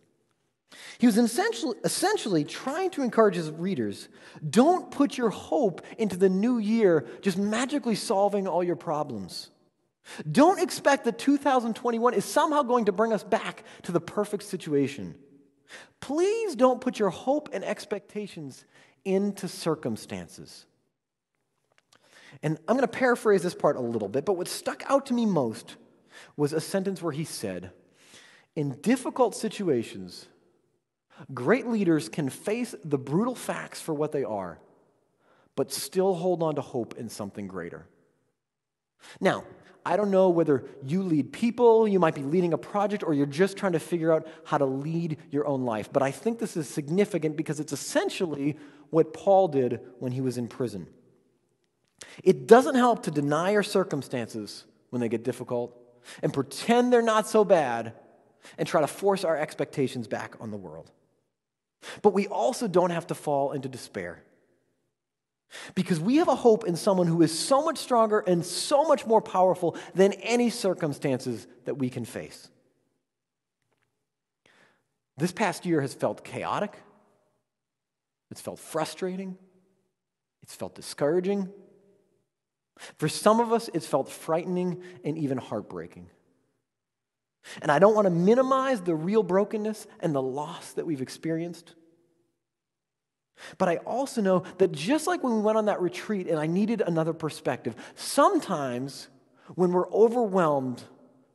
He 0.98 1.06
was 1.06 1.18
essentially, 1.18 1.78
essentially 1.84 2.44
trying 2.44 2.90
to 2.92 3.04
encourage 3.04 3.36
his 3.36 3.50
readers 3.50 4.10
don't 4.48 4.92
put 4.92 5.18
your 5.18 5.30
hope 5.30 5.82
into 5.98 6.18
the 6.18 6.30
new 6.30 6.58
year 6.58 7.08
just 7.22 7.38
magically 7.38 7.96
solving 7.96 8.48
all 8.48 8.63
your 8.63 8.76
problems. 8.76 9.50
Don't 10.30 10.60
expect 10.60 11.06
that 11.06 11.18
2021 11.18 12.13
is 12.13 12.26
somehow 12.26 12.63
going 12.63 12.86
to 12.86 12.92
bring 12.92 13.13
us 13.13 13.24
back 13.24 13.63
to 13.84 13.92
the 13.92 14.00
perfect 14.00 14.44
situation. 14.44 15.16
Please 16.00 16.56
don't 16.56 16.82
put 16.82 17.00
your 17.00 17.10
hope 17.10 17.50
and 17.54 17.64
expectations 17.64 18.66
into 19.06 19.48
circumstances. 19.48 20.66
And 22.44 22.58
I'm 22.68 22.76
going 22.76 22.82
to 22.82 22.88
paraphrase 22.88 23.44
this 23.44 23.56
part 23.56 23.76
a 23.76 23.82
little 23.82 24.10
bit, 24.10 24.26
but 24.26 24.34
what 24.34 24.48
stuck 24.48 24.84
out 24.90 25.06
to 25.08 25.14
me 25.14 25.26
most 25.26 25.76
was 26.36 26.54
a 26.54 26.62
sentence 26.62 27.02
where 27.02 27.14
he 27.14 27.24
said, 27.24 27.72
In 28.56 28.80
difficult 28.82 29.36
situations, 29.36 30.28
great 31.34 31.68
leaders 31.68 32.10
can 32.10 32.30
face 32.30 32.76
the 32.84 32.98
brutal 32.98 33.36
facts 33.36 33.82
for 33.82 33.94
what 33.94 34.12
they 34.12 34.24
are, 34.24 34.60
but 35.56 35.72
still 35.72 36.16
hold 36.16 36.44
on 36.44 36.56
to 36.56 36.62
hope 36.62 36.96
in 36.98 37.10
something 37.10 37.48
greater. 37.48 37.88
Now, 39.20 39.44
I 39.88 39.95
don't 39.95 40.12
know 40.12 40.28
whether 40.28 40.65
you 40.86 41.02
lead 41.02 41.32
people, 41.32 41.88
you 41.88 41.97
might 41.97 42.13
be 42.13 42.21
leading 42.21 42.52
a 42.52 42.58
project, 42.58 43.04
or 43.04 43.13
you're 43.13 43.26
just 43.26 43.56
trying 43.56 43.71
to 43.71 43.80
figure 43.80 44.12
out 44.12 44.28
how 44.43 44.58
to 44.58 44.65
lead 44.65 45.17
your 45.32 45.47
own 45.47 45.63
life. 45.63 45.93
But 45.93 46.04
I 46.04 46.12
think 46.12 46.39
this 46.39 46.58
is 46.58 46.67
significant 46.67 47.38
because 47.38 47.62
it's 47.62 47.71
essentially 47.71 48.58
what 48.89 49.13
Paul 49.13 49.47
did 49.47 49.80
when 50.00 50.12
he 50.12 50.19
was 50.19 50.38
in 50.38 50.50
prison. 50.50 50.88
It 52.21 52.47
doesn't 52.47 52.76
help 52.76 53.04
to 53.04 53.12
deny 53.12 53.56
our 53.56 53.63
circumstances 53.63 54.65
when 54.89 55.00
they 55.00 55.08
get 55.08 55.23
difficult 55.23 55.73
and 56.21 56.34
pretend 56.34 56.91
they're 56.91 57.02
not 57.02 57.30
so 57.30 57.45
bad 57.45 57.93
and 58.58 58.67
try 58.67 58.82
to 58.82 58.88
force 58.88 59.23
our 59.23 59.38
expectations 59.38 60.06
back 60.06 60.36
on 60.41 60.52
the 60.52 60.58
world. 60.58 60.91
But 62.02 62.13
we 62.13 62.28
also 62.28 62.67
don't 62.67 62.89
have 62.89 63.08
to 63.08 63.15
fall 63.15 63.54
into 63.54 63.69
despair. 63.69 64.21
Because 65.76 66.00
we 66.00 66.18
have 66.18 66.28
a 66.28 66.36
hope 66.36 66.66
in 66.66 66.76
someone 66.76 67.08
who 67.08 67.22
is 67.22 67.38
so 67.38 67.64
much 67.64 67.78
stronger 67.78 68.20
and 68.20 68.46
so 68.46 68.84
much 68.84 69.06
more 69.06 69.22
powerful 69.22 69.76
than 69.96 70.14
any 70.14 70.50
circumstances 70.50 71.48
that 71.66 71.78
we 71.78 71.90
can 71.90 72.06
face. 72.06 72.50
This 75.18 75.32
past 75.32 75.66
year 75.66 75.82
has 75.82 75.94
felt 75.94 76.24
chaotic, 76.24 76.74
it's 78.30 78.42
felt 78.42 78.60
frustrating, 78.60 79.38
it's 80.44 80.56
felt 80.56 80.76
discouraging. 80.76 81.50
For 82.98 83.10
some 83.10 83.40
of 83.40 83.52
us, 83.52 83.70
it's 83.74 83.88
felt 83.88 84.08
frightening 84.08 84.84
and 85.04 85.18
even 85.18 85.40
heartbreaking. 85.40 86.10
And 87.62 87.72
I 87.72 87.80
don't 87.80 87.96
want 87.96 88.06
to 88.06 88.12
minimize 88.12 88.82
the 88.82 88.94
real 88.94 89.24
brokenness 89.24 89.88
and 90.00 90.14
the 90.14 90.22
loss 90.22 90.74
that 90.74 90.86
we've 90.86 91.02
experienced. 91.02 91.74
But 93.58 93.69
I 93.69 93.78
also 93.78 94.21
know 94.21 94.43
that 94.58 94.71
just 94.71 95.08
like 95.08 95.23
when 95.23 95.36
we 95.36 95.41
went 95.41 95.58
on 95.58 95.65
that 95.65 95.82
retreat 95.82 96.28
and 96.28 96.39
I 96.39 96.47
needed 96.47 96.82
another 96.82 97.13
perspective, 97.13 97.76
sometimes 97.95 99.08
when 99.56 99.71
we're 99.71 99.89
overwhelmed 99.91 100.84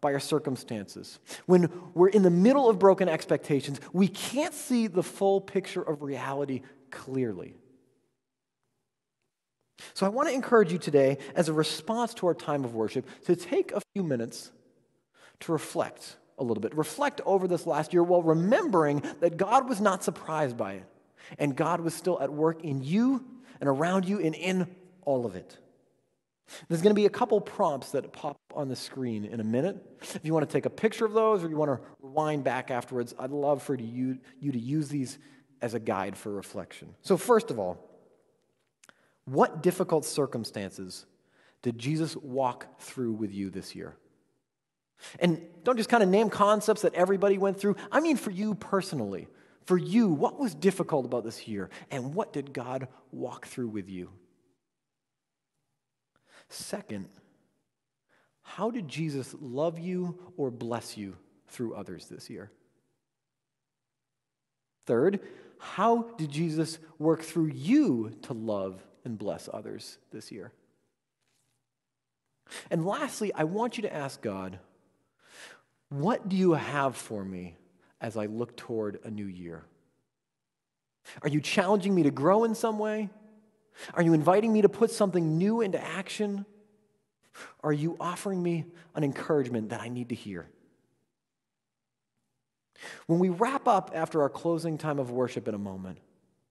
by 0.00 0.12
our 0.12 0.20
circumstances, 0.20 1.20
when 1.46 1.70
we're 1.94 2.08
in 2.08 2.22
the 2.22 2.30
middle 2.30 2.68
of 2.68 2.78
broken 2.78 3.08
expectations, 3.08 3.80
we 3.92 4.08
can't 4.08 4.52
see 4.52 4.88
the 4.88 5.02
full 5.02 5.40
picture 5.40 5.82
of 5.82 6.02
reality 6.02 6.62
clearly. 6.90 7.54
So 9.94 10.06
I 10.06 10.08
want 10.08 10.28
to 10.28 10.34
encourage 10.34 10.72
you 10.72 10.78
today, 10.78 11.18
as 11.34 11.48
a 11.48 11.52
response 11.52 12.14
to 12.14 12.26
our 12.26 12.34
time 12.34 12.64
of 12.64 12.74
worship, 12.74 13.06
to 13.26 13.36
take 13.36 13.72
a 13.72 13.80
few 13.94 14.02
minutes 14.02 14.50
to 15.40 15.52
reflect 15.52 16.16
a 16.38 16.44
little 16.44 16.60
bit. 16.60 16.76
Reflect 16.76 17.20
over 17.24 17.48
this 17.48 17.66
last 17.66 17.92
year 17.92 18.02
while 18.02 18.22
remembering 18.22 19.02
that 19.20 19.36
God 19.36 19.68
was 19.68 19.80
not 19.80 20.04
surprised 20.04 20.56
by 20.56 20.74
it. 20.74 20.84
And 21.38 21.56
God 21.56 21.80
was 21.80 21.94
still 21.94 22.20
at 22.20 22.32
work 22.32 22.62
in 22.62 22.82
you 22.82 23.24
and 23.61 23.68
around 23.68 24.06
you 24.06 24.20
and 24.20 24.35
in 24.35 24.66
all 25.04 25.26
of 25.26 25.37
it. 25.37 25.56
There's 26.68 26.82
going 26.82 26.94
to 26.94 27.00
be 27.00 27.06
a 27.06 27.11
couple 27.11 27.40
prompts 27.40 27.92
that 27.92 28.12
pop 28.12 28.37
on 28.54 28.68
the 28.68 28.76
screen 28.76 29.24
in 29.24 29.40
a 29.40 29.44
minute. 29.44 29.76
If 30.02 30.20
you 30.24 30.35
want 30.35 30.48
to 30.48 30.52
take 30.52 30.66
a 30.66 30.70
picture 30.70 31.04
of 31.04 31.12
those 31.12 31.42
or 31.42 31.48
you 31.48 31.56
want 31.56 31.70
to 31.70 31.80
rewind 32.00 32.44
back 32.44 32.70
afterwards, 32.70 33.14
I'd 33.18 33.30
love 33.30 33.62
for 33.62 33.74
you, 33.74 34.18
you 34.40 34.52
to 34.52 34.58
use 34.58 34.88
these 34.88 35.18
as 35.61 35.74
a 35.74 35.80
guide 35.80 36.16
for 36.16 36.30
reflection. 36.32 36.94
So, 37.02 37.16
first 37.16 37.50
of 37.50 37.58
all, 37.58 37.78
what 39.24 39.62
difficult 39.62 40.04
circumstances 40.04 41.06
did 41.62 41.78
Jesus 41.78 42.16
walk 42.16 42.80
through 42.80 43.12
with 43.12 43.32
you 43.32 43.50
this 43.50 43.74
year? 43.74 43.94
And 45.20 45.40
don't 45.64 45.76
just 45.76 45.88
kind 45.88 46.02
of 46.02 46.08
name 46.08 46.28
concepts 46.28 46.82
that 46.82 46.94
everybody 46.94 47.38
went 47.38 47.58
through. 47.58 47.76
I 47.90 48.00
mean, 48.00 48.16
for 48.16 48.30
you 48.30 48.54
personally, 48.54 49.28
for 49.64 49.79
you, 49.79 50.09
what 50.09 50.38
was 50.38 50.55
difficult 50.55 51.05
about 51.05 51.25
this 51.25 51.46
year? 51.46 51.70
And 51.90 52.14
what 52.14 52.33
did 52.33 52.53
God 52.53 52.88
walk 53.11 53.46
through 53.46 53.68
with 53.68 53.88
you? 53.88 54.11
Second, 56.48 57.09
how 58.42 58.70
did 58.70 58.88
Jesus 58.88 59.35
love 59.40 59.79
you 59.79 60.18
or 60.37 60.51
bless 60.51 60.96
you 60.96 61.16
through 61.48 61.75
others 61.75 62.07
this 62.07 62.29
year? 62.29 62.51
Third, 64.87 65.20
how 65.59 66.03
did 66.18 66.31
Jesus 66.31 66.79
work 66.98 67.22
through 67.22 67.53
you 67.55 68.12
to 68.22 68.33
love 68.33 68.83
and 69.05 69.16
bless 69.16 69.48
others 69.53 69.98
this 70.11 70.33
year? 70.33 70.53
And 72.70 72.85
lastly, 72.85 73.33
I 73.33 73.44
want 73.44 73.79
you 73.79 73.83
to 73.83 73.94
ask 73.94 74.20
God, 74.20 74.59
what 75.88 76.29
do 76.29 76.37
you 76.37 76.53
have 76.53 76.96
for 76.96 77.25
me 77.25 77.57
as 78.02 78.16
I 78.16 78.26
look 78.26 78.56
toward 78.56 78.98
a 79.04 79.10
new 79.10 79.24
year? 79.24 79.64
Are 81.22 81.28
you 81.28 81.40
challenging 81.40 81.94
me 81.94 82.02
to 82.02 82.10
grow 82.10 82.44
in 82.44 82.54
some 82.54 82.78
way? 82.78 83.08
Are 83.94 84.02
you 84.02 84.12
inviting 84.12 84.52
me 84.52 84.62
to 84.62 84.68
put 84.68 84.90
something 84.90 85.38
new 85.38 85.62
into 85.62 85.82
action? 85.82 86.44
Are 87.62 87.72
you 87.72 87.96
offering 87.98 88.42
me 88.42 88.66
an 88.94 89.04
encouragement 89.04 89.70
that 89.70 89.80
I 89.80 89.88
need 89.88 90.10
to 90.10 90.14
hear? 90.14 90.48
When 93.06 93.20
we 93.20 93.28
wrap 93.28 93.68
up 93.68 93.92
after 93.94 94.22
our 94.22 94.28
closing 94.28 94.76
time 94.76 94.98
of 94.98 95.10
worship 95.10 95.48
in 95.48 95.54
a 95.54 95.58
moment, 95.58 95.98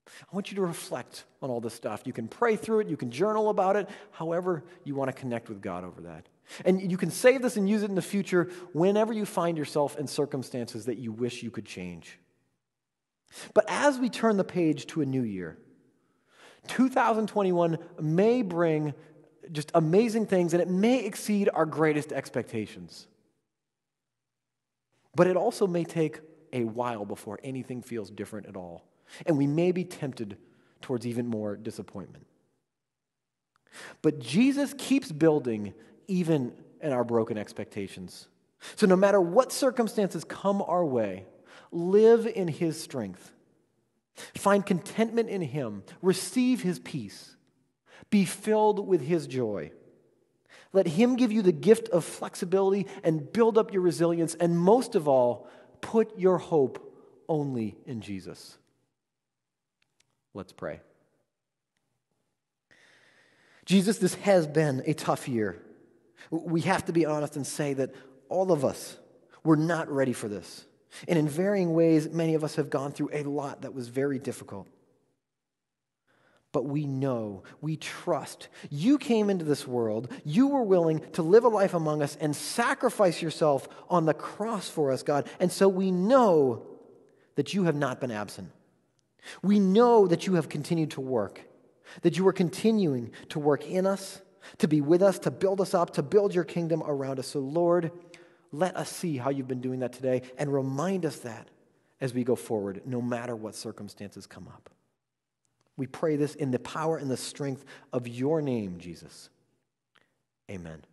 I 0.07 0.35
want 0.35 0.51
you 0.51 0.55
to 0.55 0.61
reflect 0.61 1.25
on 1.41 1.49
all 1.49 1.61
this 1.61 1.73
stuff. 1.73 2.03
You 2.05 2.13
can 2.13 2.27
pray 2.27 2.55
through 2.55 2.79
it, 2.79 2.87
you 2.87 2.97
can 2.97 3.11
journal 3.11 3.49
about 3.49 3.75
it, 3.75 3.89
however 4.11 4.63
you 4.83 4.95
want 4.95 5.09
to 5.09 5.13
connect 5.13 5.49
with 5.49 5.61
God 5.61 5.83
over 5.83 6.01
that. 6.01 6.27
And 6.65 6.91
you 6.91 6.97
can 6.97 7.11
save 7.11 7.41
this 7.41 7.57
and 7.57 7.69
use 7.69 7.83
it 7.83 7.89
in 7.89 7.95
the 7.95 8.01
future 8.01 8.49
whenever 8.73 9.13
you 9.13 9.25
find 9.25 9.57
yourself 9.57 9.97
in 9.97 10.07
circumstances 10.07 10.85
that 10.85 10.97
you 10.97 11.11
wish 11.11 11.43
you 11.43 11.51
could 11.51 11.65
change. 11.65 12.19
But 13.53 13.65
as 13.67 13.99
we 13.99 14.09
turn 14.09 14.37
the 14.37 14.43
page 14.43 14.87
to 14.87 15.01
a 15.01 15.05
new 15.05 15.23
year, 15.23 15.57
2021 16.67 17.77
may 17.99 18.41
bring 18.41 18.93
just 19.51 19.71
amazing 19.73 20.27
things 20.27 20.53
and 20.53 20.61
it 20.61 20.69
may 20.69 21.05
exceed 21.05 21.49
our 21.53 21.65
greatest 21.65 22.11
expectations. 22.11 23.07
But 25.15 25.27
it 25.27 25.35
also 25.35 25.67
may 25.67 25.83
take 25.83 26.19
a 26.53 26.63
while 26.63 27.05
before 27.05 27.39
anything 27.43 27.81
feels 27.81 28.09
different 28.09 28.47
at 28.47 28.55
all. 28.55 28.85
And 29.25 29.37
we 29.37 29.47
may 29.47 29.71
be 29.71 29.83
tempted 29.83 30.37
towards 30.81 31.05
even 31.05 31.27
more 31.27 31.55
disappointment. 31.55 32.25
But 34.01 34.19
Jesus 34.19 34.73
keeps 34.77 35.11
building 35.11 35.73
even 36.12 36.52
in 36.82 36.91
our 36.91 37.06
broken 37.06 37.38
expectations. 37.38 38.28
So, 38.76 38.86
no 38.86 38.95
matter 38.95 39.19
what 39.19 39.52
circumstances 39.52 40.24
come 40.24 40.62
our 40.62 40.86
way, 40.86 41.26
live 41.71 42.28
in 42.28 42.47
His 42.47 42.80
strength. 42.80 43.32
Find 44.36 44.65
contentment 44.65 45.30
in 45.30 45.41
Him. 45.41 45.84
Receive 46.02 46.62
His 46.62 46.80
peace. 46.80 47.36
Be 48.10 48.26
filled 48.26 48.86
with 48.86 49.02
His 49.02 49.26
joy. 49.26 49.71
Let 50.74 50.86
Him 50.86 51.15
give 51.15 51.32
you 51.32 51.41
the 51.41 51.54
gift 51.54 51.88
of 51.89 52.04
flexibility 52.04 52.88
and 53.04 53.32
build 53.32 53.58
up 53.58 53.74
your 53.74 53.82
resilience. 53.82 54.36
And 54.36 54.60
most 54.60 54.95
of 54.95 55.08
all, 55.08 55.47
put 55.80 56.19
your 56.19 56.38
hope 56.38 56.93
only 57.28 57.78
in 57.86 58.02
Jesus. 58.02 58.58
Let's 60.34 60.52
pray. 60.52 60.82
Jesus, 63.65 63.97
this 63.97 64.15
has 64.15 64.45
been 64.45 64.84
a 64.86 64.93
tough 64.93 65.28
year. 65.28 65.62
We 66.29 66.62
have 66.62 66.86
to 66.86 66.93
be 66.93 67.05
honest 67.05 67.36
and 67.36 67.45
say 67.45 67.73
that 67.73 67.93
all 68.29 68.51
of 68.51 68.63
us 68.63 68.97
were 69.43 69.57
not 69.57 69.89
ready 69.89 70.13
for 70.13 70.27
this. 70.27 70.65
And 71.07 71.17
in 71.17 71.27
varying 71.27 71.73
ways, 71.73 72.10
many 72.10 72.36
of 72.36 72.43
us 72.43 72.55
have 72.55 72.69
gone 72.69 72.91
through 72.91 73.10
a 73.13 73.23
lot 73.23 73.62
that 73.62 73.73
was 73.73 73.88
very 73.88 74.19
difficult. 74.19 74.67
But 76.51 76.65
we 76.65 76.86
know, 76.86 77.43
we 77.62 77.77
trust. 77.77 78.49
You 78.69 78.97
came 78.97 79.29
into 79.29 79.45
this 79.45 79.65
world, 79.65 80.12
you 80.25 80.47
were 80.47 80.63
willing 80.63 80.99
to 81.13 81.21
live 81.21 81.45
a 81.45 81.49
life 81.49 81.73
among 81.73 82.01
us 82.01 82.17
and 82.19 82.36
sacrifice 82.36 83.21
yourself 83.21 83.69
on 83.89 84.05
the 84.05 84.13
cross 84.13 84.69
for 84.69 84.91
us, 84.91 85.01
God. 85.01 85.29
And 85.39 85.49
so 85.49 85.69
we 85.69 85.91
know 85.91 86.65
that 87.36 87.53
you 87.53 87.63
have 87.63 87.75
not 87.75 88.01
been 88.01 88.12
absent. 88.12 88.51
We 89.41 89.60
know 89.60 90.07
that 90.07 90.27
you 90.27 90.34
have 90.34 90.49
continued 90.49 90.91
to 90.91 91.01
work, 91.01 91.41
that 92.01 92.17
you 92.17 92.27
are 92.27 92.34
continuing 92.34 93.12
to 93.29 93.39
work 93.39 93.65
in 93.65 93.86
us, 93.86 94.21
to 94.60 94.67
be 94.67 94.82
with 94.82 95.01
us, 95.01 95.19
to 95.19 95.32
build 95.32 95.62
us 95.62 95.73
up, 95.73 95.91
to 95.91 96.04
build 96.04 96.34
your 96.34 96.43
kingdom 96.43 96.84
around 96.86 97.19
us. 97.19 97.27
So, 97.27 97.39
Lord, 97.39 97.91
let 98.51 98.75
us 98.75 98.89
see 98.89 99.17
how 99.17 99.30
you've 99.30 99.47
been 99.47 99.62
doing 99.62 99.80
that 99.80 99.93
today 99.93 100.23
and 100.38 100.54
remind 100.54 101.06
us 101.06 101.17
that 101.19 101.49
as 101.99 102.13
we 102.13 102.23
go 102.23 102.36
forward, 102.36 102.82
no 102.86 103.01
matter 103.01 103.36
what 103.36 103.56
circumstances 103.56 104.25
come 104.25 104.47
up. 104.47 104.69
We 105.77 105.88
pray 105.88 106.15
this 106.15 106.36
in 106.36 106.51
the 106.51 106.60
power 106.60 106.97
and 106.97 107.10
the 107.10 107.17
strength 107.17 107.63
of 107.93 108.08
your 108.08 108.41
name, 108.41 108.80
Jesus. 108.80 109.30
Amen. 110.49 110.84